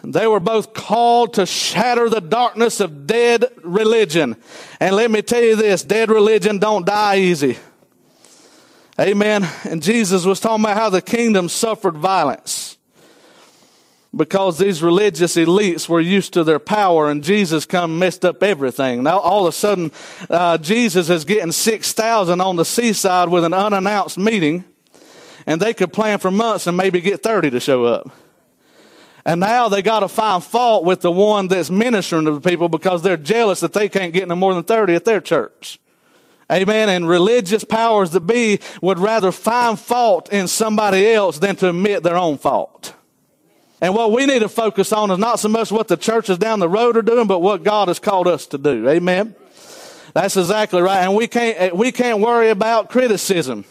They 0.03 0.27
were 0.27 0.39
both 0.39 0.75
called 0.75 1.33
to 1.33 1.47
shatter 1.47 2.09
the 2.09 2.21
darkness 2.21 2.79
of 2.79 3.07
dead 3.07 3.45
religion. 3.63 4.35
And 4.79 4.95
let 4.95 5.09
me 5.09 5.23
tell 5.23 5.41
you 5.41 5.55
this, 5.55 5.81
dead 5.81 6.11
religion 6.11 6.59
don't 6.59 6.85
die 6.85 7.17
easy. 7.17 7.57
Amen. 8.99 9.47
And 9.63 9.81
Jesus 9.81 10.25
was 10.25 10.39
talking 10.39 10.63
about 10.63 10.77
how 10.77 10.89
the 10.91 11.01
kingdom 11.01 11.49
suffered 11.49 11.97
violence 11.97 12.77
because 14.15 14.59
these 14.59 14.83
religious 14.83 15.35
elites 15.37 15.89
were 15.89 16.01
used 16.01 16.33
to 16.33 16.43
their 16.43 16.59
power 16.59 17.09
and 17.09 17.23
Jesus 17.23 17.65
come 17.65 17.97
messed 17.97 18.23
up 18.23 18.43
everything. 18.43 19.01
Now 19.01 19.17
all 19.17 19.47
of 19.47 19.55
a 19.55 19.57
sudden, 19.57 19.91
uh, 20.29 20.59
Jesus 20.59 21.09
is 21.09 21.25
getting 21.25 21.51
6,000 21.51 22.39
on 22.39 22.57
the 22.57 22.63
seaside 22.63 23.29
with 23.29 23.43
an 23.43 23.55
unannounced 23.55 24.19
meeting 24.19 24.65
and 25.45 25.61
they 25.61 25.73
could 25.73 25.93
plan 25.93 26.19
for 26.19 26.31
months 26.31 26.67
and 26.67 26.75
maybe 26.75 27.01
get 27.01 27.23
30 27.23 27.51
to 27.51 27.59
show 27.59 27.85
up. 27.85 28.11
And 29.25 29.39
now 29.39 29.69
they 29.69 29.81
got 29.81 30.01
to 30.01 30.07
find 30.07 30.43
fault 30.43 30.85
with 30.85 31.01
the 31.01 31.11
one 31.11 31.47
that's 31.47 31.71
ministering 31.71 32.25
to 32.25 32.31
the 32.31 32.41
people 32.41 32.69
because 32.69 33.01
they're 33.01 33.17
jealous 33.17 33.59
that 33.61 33.73
they 33.73 33.89
can't 33.89 34.13
get 34.13 34.27
no 34.27 34.35
more 34.35 34.53
than 34.53 34.63
30 34.63 34.93
at 34.93 35.05
their 35.05 35.19
church. 35.19 35.79
Amen. 36.51 36.89
And 36.89 37.09
religious 37.09 37.63
powers 37.63 38.11
that 38.11 38.21
be 38.21 38.59
would 38.81 38.99
rather 38.99 39.31
find 39.31 39.79
fault 39.79 40.31
in 40.31 40.47
somebody 40.47 41.11
else 41.11 41.39
than 41.39 41.55
to 41.55 41.69
admit 41.69 42.03
their 42.03 42.17
own 42.17 42.37
fault. 42.37 42.93
And 43.81 43.95
what 43.95 44.11
we 44.11 44.27
need 44.27 44.39
to 44.39 44.49
focus 44.49 44.93
on 44.93 45.09
is 45.09 45.17
not 45.17 45.39
so 45.39 45.49
much 45.49 45.71
what 45.71 45.87
the 45.87 45.97
churches 45.97 46.37
down 46.37 46.59
the 46.59 46.69
road 46.69 46.95
are 46.95 47.01
doing, 47.01 47.25
but 47.27 47.39
what 47.39 47.63
God 47.63 47.87
has 47.87 47.99
called 47.99 48.27
us 48.27 48.45
to 48.47 48.59
do. 48.59 48.87
Amen. 48.87 49.35
That's 50.13 50.37
exactly 50.37 50.81
right. 50.81 50.99
And 50.99 51.15
we 51.15 51.27
can't, 51.27 51.75
we 51.75 51.91
can't 51.91 52.19
worry 52.19 52.49
about 52.49 52.89
criticism. 52.89 53.65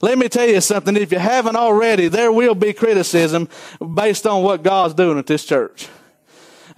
Let 0.00 0.18
me 0.18 0.28
tell 0.28 0.46
you 0.46 0.60
something. 0.60 0.96
If 0.96 1.12
you 1.12 1.18
haven't 1.18 1.56
already, 1.56 2.08
there 2.08 2.32
will 2.32 2.54
be 2.54 2.72
criticism 2.72 3.48
based 3.94 4.26
on 4.26 4.42
what 4.42 4.62
God's 4.62 4.94
doing 4.94 5.18
at 5.18 5.26
this 5.26 5.44
church. 5.44 5.88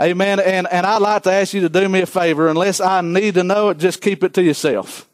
Amen. 0.01 0.41
And, 0.41 0.67
and 0.71 0.85
I'd 0.87 1.01
like 1.01 1.23
to 1.23 1.33
ask 1.33 1.55
you 1.55 1.63
to 1.63 1.69
do 1.69 1.89
me 1.89 2.03
a 2.03 2.07
favor. 2.07 2.49
Unless 2.49 2.81
I 2.81 3.01
need 3.01 3.35
to 3.35 3.45
know 3.45 3.71
it, 3.71 3.79
just 3.79 4.01
keep 4.03 4.23
it 4.23 4.35
to 4.35 4.43
yourself. 4.43 5.09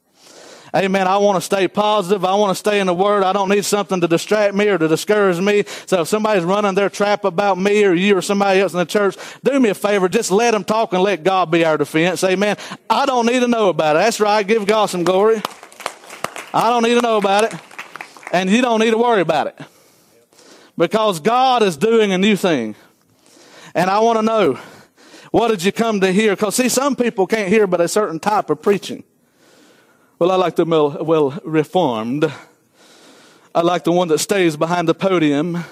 Amen. 0.75 1.07
I 1.07 1.19
want 1.19 1.37
to 1.37 1.43
stay 1.43 1.69
positive. 1.69 2.25
I 2.25 2.35
want 2.35 2.51
to 2.51 2.55
stay 2.55 2.81
in 2.81 2.87
the 2.87 2.95
Word. 2.95 3.25
I 3.25 3.35
don't 3.35 3.51
need 3.51 3.65
something 3.65 4.01
to 4.01 4.09
distract 4.09 4.55
me 4.55 4.69
or 4.69 4.79
to 4.79 4.89
discourage 4.89 5.39
me. 5.39 5.65
So 5.85 6.01
if 6.01 6.09
somebody's 6.09 6.45
running 6.45 6.75
their 6.75 6.89
trap 6.89 7.25
about 7.25 7.59
me 7.59 7.85
or 7.85 7.93
you 7.93 8.17
or 8.17 8.23
somebody 8.23 8.61
else 8.61 8.73
in 8.73 8.79
the 8.79 8.87
church, 8.87 9.17
do 9.45 9.61
me 9.61 9.69
a 9.69 9.75
favor. 9.75 10.09
Just 10.09 10.31
let 10.31 10.53
them 10.53 10.65
talk 10.65 10.95
and 10.95 11.03
let 11.03 11.25
God 11.25 11.51
be 11.51 11.65
our 11.67 11.77
defense. 11.77 12.25
Amen. 12.25 12.57
I 12.89 13.05
don't 13.05 13.27
need 13.27 13.41
to 13.41 13.49
know 13.49 13.69
about 13.69 13.97
it. 13.97 13.99
That's 13.99 14.19
right. 14.19 14.47
Give 14.47 14.67
God 14.67 14.87
some 14.87 15.05
glory. 15.05 15.43
I 16.55 16.71
don't 16.71 16.83
need 16.83 16.95
to 16.95 17.03
know 17.03 17.19
about 17.19 17.45
it. 17.45 17.72
And 18.33 18.49
you 18.49 18.63
don't 18.63 18.81
need 18.81 18.91
to 18.91 18.99
worry 18.99 19.21
about 19.21 19.49
it. 19.49 19.61
Because 20.77 21.21
God 21.21 21.63
is 21.63 21.77
doing 21.77 22.13
a 22.13 22.19
new 22.19 22.35
thing. 22.35 22.75
And 23.75 23.91
I 23.91 24.01
want 24.01 24.19
to 24.19 24.23
know, 24.23 24.59
what 25.31 25.49
did 25.49 25.63
you 25.63 25.71
come 25.71 26.01
to 26.01 26.11
hear? 26.11 26.35
Because 26.35 26.57
see, 26.57 26.71
some 26.71 26.97
people 26.97 27.27
can't 27.27 27.49
hear 27.49 27.67
but 27.67 27.81
a 27.83 27.89
certain 27.89 28.19
type 28.19 28.49
of 28.49 28.63
preaching. 28.63 29.05
Well, 30.19 30.31
I 30.31 30.37
like 30.37 30.57
the 30.57 30.65
well, 30.65 31.05
well 31.05 31.39
reformed. 31.45 32.33
I 33.55 33.61
like 33.61 33.85
the 33.85 33.93
one 33.93 34.09
that 34.09 34.19
stays 34.19 34.57
behind 34.57 34.89
the 34.89 34.95
podium. 34.95 35.65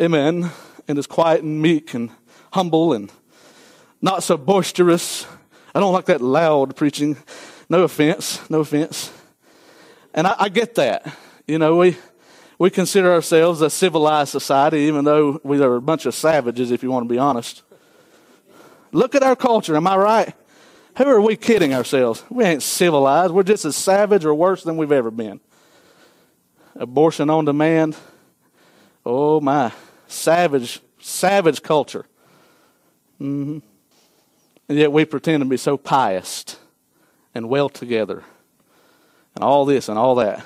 Amen. 0.00 0.50
And 0.88 0.98
is 0.98 1.06
quiet 1.06 1.42
and 1.42 1.62
meek 1.62 1.94
and 1.94 2.10
humble 2.52 2.92
and 2.92 3.12
not 4.02 4.24
so 4.24 4.36
boisterous. 4.36 5.26
I 5.72 5.80
don't 5.80 5.92
like 5.92 6.06
that 6.06 6.20
loud 6.20 6.74
preaching. 6.74 7.16
No 7.68 7.84
offense. 7.84 8.48
No 8.50 8.60
offense. 8.60 9.12
And 10.12 10.26
I, 10.26 10.34
I 10.38 10.48
get 10.48 10.74
that. 10.74 11.16
You 11.46 11.58
know, 11.58 11.76
we, 11.76 11.96
we 12.58 12.70
consider 12.70 13.12
ourselves 13.12 13.60
a 13.60 13.68
civilized 13.68 14.30
society, 14.30 14.80
even 14.80 15.04
though 15.04 15.40
we 15.44 15.60
are 15.60 15.76
a 15.76 15.82
bunch 15.82 16.06
of 16.06 16.14
savages, 16.14 16.70
if 16.70 16.82
you 16.82 16.90
want 16.90 17.06
to 17.06 17.12
be 17.12 17.18
honest. 17.18 17.62
Look 18.92 19.14
at 19.14 19.22
our 19.22 19.36
culture, 19.36 19.76
am 19.76 19.86
I 19.86 19.96
right? 19.96 20.34
Who 20.96 21.04
are 21.04 21.20
we 21.20 21.36
kidding 21.36 21.74
ourselves? 21.74 22.22
We 22.30 22.44
ain't 22.44 22.62
civilized. 22.62 23.34
We're 23.34 23.42
just 23.42 23.64
as 23.64 23.76
savage 23.76 24.24
or 24.24 24.34
worse 24.34 24.62
than 24.62 24.76
we've 24.76 24.92
ever 24.92 25.10
been. 25.10 25.40
Abortion 26.76 27.28
on 27.28 27.44
demand. 27.44 27.96
Oh 29.04 29.40
my. 29.40 29.72
Savage, 30.06 30.80
savage 31.00 31.62
culture. 31.62 32.06
Mm-hmm. 33.20 33.58
And 34.68 34.78
yet 34.78 34.92
we 34.92 35.04
pretend 35.04 35.42
to 35.42 35.48
be 35.48 35.56
so 35.56 35.76
pious 35.76 36.56
and 37.34 37.48
well 37.48 37.68
together 37.68 38.22
and 39.34 39.44
all 39.44 39.64
this 39.64 39.88
and 39.88 39.98
all 39.98 40.14
that. 40.14 40.44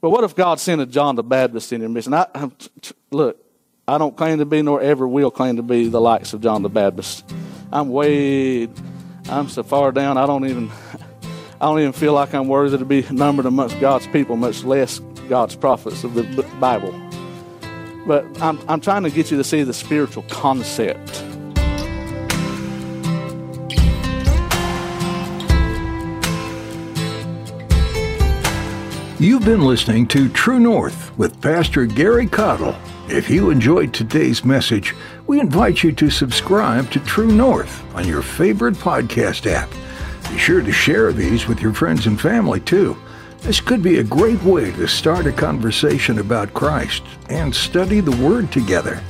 But 0.00 0.10
what 0.10 0.22
if 0.24 0.36
God 0.36 0.60
sent 0.60 0.80
a 0.80 0.86
John 0.86 1.16
the 1.16 1.22
Baptist 1.22 1.72
in 1.72 1.80
your 1.80 1.90
mission? 1.90 2.14
I, 2.14 2.26
look, 3.10 3.36
I 3.86 3.98
don't 3.98 4.16
claim 4.16 4.38
to 4.38 4.44
be 4.44 4.62
nor 4.62 4.80
ever 4.80 5.08
will 5.08 5.30
claim 5.30 5.56
to 5.56 5.62
be 5.62 5.88
the 5.88 6.00
likes 6.00 6.32
of 6.32 6.40
John 6.40 6.62
the 6.62 6.68
Baptist. 6.68 7.24
I'm 7.72 7.88
way, 7.88 8.68
I'm 9.28 9.48
so 9.48 9.62
far 9.62 9.90
down. 9.92 10.16
I 10.16 10.26
don't 10.26 10.46
even, 10.46 10.70
I 11.60 11.66
don't 11.66 11.80
even 11.80 11.92
feel 11.92 12.12
like 12.12 12.32
I'm 12.32 12.48
worthy 12.48 12.78
to 12.78 12.84
be 12.84 13.04
numbered 13.10 13.46
amongst 13.46 13.80
God's 13.80 14.06
people, 14.08 14.36
much 14.36 14.62
less 14.62 15.00
God's 15.28 15.56
prophets 15.56 16.04
of 16.04 16.14
the 16.14 16.22
Bible. 16.60 16.92
But 18.06 18.24
I'm, 18.40 18.58
I'm 18.68 18.80
trying 18.80 19.02
to 19.02 19.10
get 19.10 19.30
you 19.30 19.36
to 19.36 19.44
see 19.44 19.64
the 19.64 19.74
spiritual 19.74 20.22
concept 20.24 21.24
You've 29.20 29.44
been 29.44 29.62
listening 29.62 30.06
to 30.08 30.28
True 30.28 30.60
North 30.60 31.10
with 31.18 31.40
Pastor 31.40 31.86
Gary 31.86 32.28
Caudill. 32.28 32.78
If 33.10 33.28
you 33.28 33.50
enjoyed 33.50 33.92
today's 33.92 34.44
message, 34.44 34.94
we 35.26 35.40
invite 35.40 35.82
you 35.82 35.90
to 35.90 36.08
subscribe 36.08 36.88
to 36.92 37.00
True 37.00 37.26
North 37.26 37.82
on 37.96 38.06
your 38.06 38.22
favorite 38.22 38.76
podcast 38.76 39.50
app. 39.50 39.68
Be 40.30 40.38
sure 40.38 40.62
to 40.62 40.70
share 40.70 41.12
these 41.12 41.48
with 41.48 41.60
your 41.60 41.74
friends 41.74 42.06
and 42.06 42.20
family 42.20 42.60
too. 42.60 42.96
This 43.40 43.60
could 43.60 43.82
be 43.82 43.98
a 43.98 44.04
great 44.04 44.40
way 44.44 44.70
to 44.70 44.86
start 44.86 45.26
a 45.26 45.32
conversation 45.32 46.20
about 46.20 46.54
Christ 46.54 47.02
and 47.28 47.52
study 47.52 47.98
the 47.98 48.16
Word 48.24 48.52
together. 48.52 49.02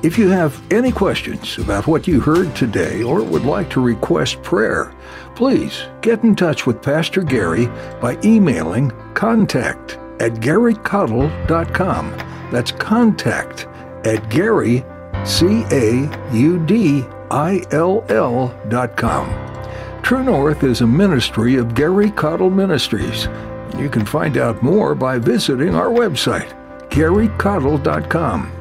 If 0.00 0.16
you 0.16 0.28
have 0.28 0.60
any 0.72 0.92
questions 0.92 1.58
about 1.58 1.88
what 1.88 2.06
you 2.06 2.20
heard 2.20 2.54
today 2.54 3.02
or 3.02 3.20
would 3.20 3.44
like 3.44 3.68
to 3.70 3.80
request 3.80 4.40
prayer, 4.44 4.94
please 5.34 5.82
get 6.02 6.22
in 6.22 6.36
touch 6.36 6.66
with 6.66 6.80
Pastor 6.80 7.20
Gary 7.20 7.66
by 8.00 8.16
emailing 8.24 8.92
contact 9.14 9.98
at 10.20 10.34
garycaudill.com. 10.34 12.16
That's 12.52 12.70
contact 12.70 13.66
at 14.04 14.30
Gary, 14.30 14.84
C 15.24 15.64
A 15.72 16.08
U 16.32 16.64
D 16.64 17.02
I 17.32 17.64
L 17.72 18.04
L 18.08 18.56
dot 18.68 18.96
com. 18.96 19.28
True 20.04 20.22
North 20.22 20.62
is 20.62 20.80
a 20.80 20.86
ministry 20.86 21.56
of 21.56 21.74
Gary 21.74 22.12
Caudill 22.12 22.54
Ministries. 22.54 23.26
You 23.76 23.90
can 23.90 24.06
find 24.06 24.38
out 24.38 24.62
more 24.62 24.94
by 24.94 25.18
visiting 25.18 25.74
our 25.74 25.88
website, 25.88 26.52
garycaudill.com. 26.88 28.57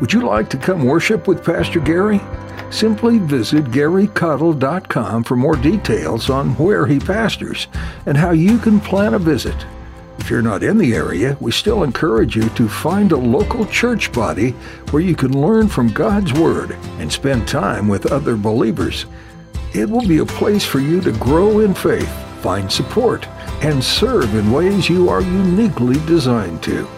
Would 0.00 0.14
you 0.14 0.22
like 0.22 0.48
to 0.50 0.56
come 0.56 0.86
worship 0.86 1.28
with 1.28 1.44
Pastor 1.44 1.78
Gary? 1.78 2.22
Simply 2.70 3.18
visit 3.18 3.66
garycaudill.com 3.66 5.24
for 5.24 5.36
more 5.36 5.56
details 5.56 6.30
on 6.30 6.54
where 6.54 6.86
he 6.86 6.98
pastors 6.98 7.66
and 8.06 8.16
how 8.16 8.30
you 8.30 8.58
can 8.58 8.80
plan 8.80 9.12
a 9.12 9.18
visit. 9.18 9.66
If 10.18 10.30
you're 10.30 10.40
not 10.40 10.62
in 10.62 10.78
the 10.78 10.94
area, 10.94 11.36
we 11.38 11.52
still 11.52 11.82
encourage 11.82 12.34
you 12.34 12.48
to 12.48 12.66
find 12.66 13.12
a 13.12 13.16
local 13.16 13.66
church 13.66 14.10
body 14.10 14.52
where 14.90 15.02
you 15.02 15.14
can 15.14 15.38
learn 15.38 15.68
from 15.68 15.92
God's 15.92 16.32
Word 16.32 16.72
and 16.98 17.12
spend 17.12 17.46
time 17.46 17.86
with 17.86 18.10
other 18.10 18.36
believers. 18.36 19.04
It 19.74 19.88
will 19.88 20.06
be 20.08 20.18
a 20.18 20.26
place 20.26 20.64
for 20.64 20.80
you 20.80 21.02
to 21.02 21.12
grow 21.12 21.60
in 21.60 21.74
faith, 21.74 22.10
find 22.40 22.72
support, 22.72 23.28
and 23.62 23.84
serve 23.84 24.34
in 24.34 24.50
ways 24.50 24.88
you 24.88 25.10
are 25.10 25.20
uniquely 25.20 25.96
designed 26.06 26.62
to. 26.62 26.88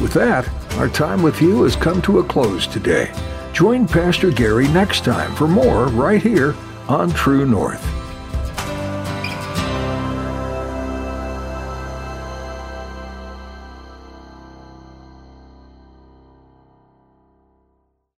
With 0.00 0.14
that, 0.14 0.48
our 0.76 0.88
time 0.88 1.22
with 1.22 1.40
you 1.40 1.62
has 1.62 1.74
come 1.74 2.02
to 2.02 2.18
a 2.18 2.24
close 2.24 2.66
today. 2.66 3.10
Join 3.52 3.88
Pastor 3.88 4.30
Gary 4.30 4.68
next 4.68 5.04
time 5.04 5.34
for 5.34 5.48
more 5.48 5.86
right 5.88 6.22
here 6.22 6.54
on 6.88 7.10
True 7.10 7.46
North. 7.46 7.95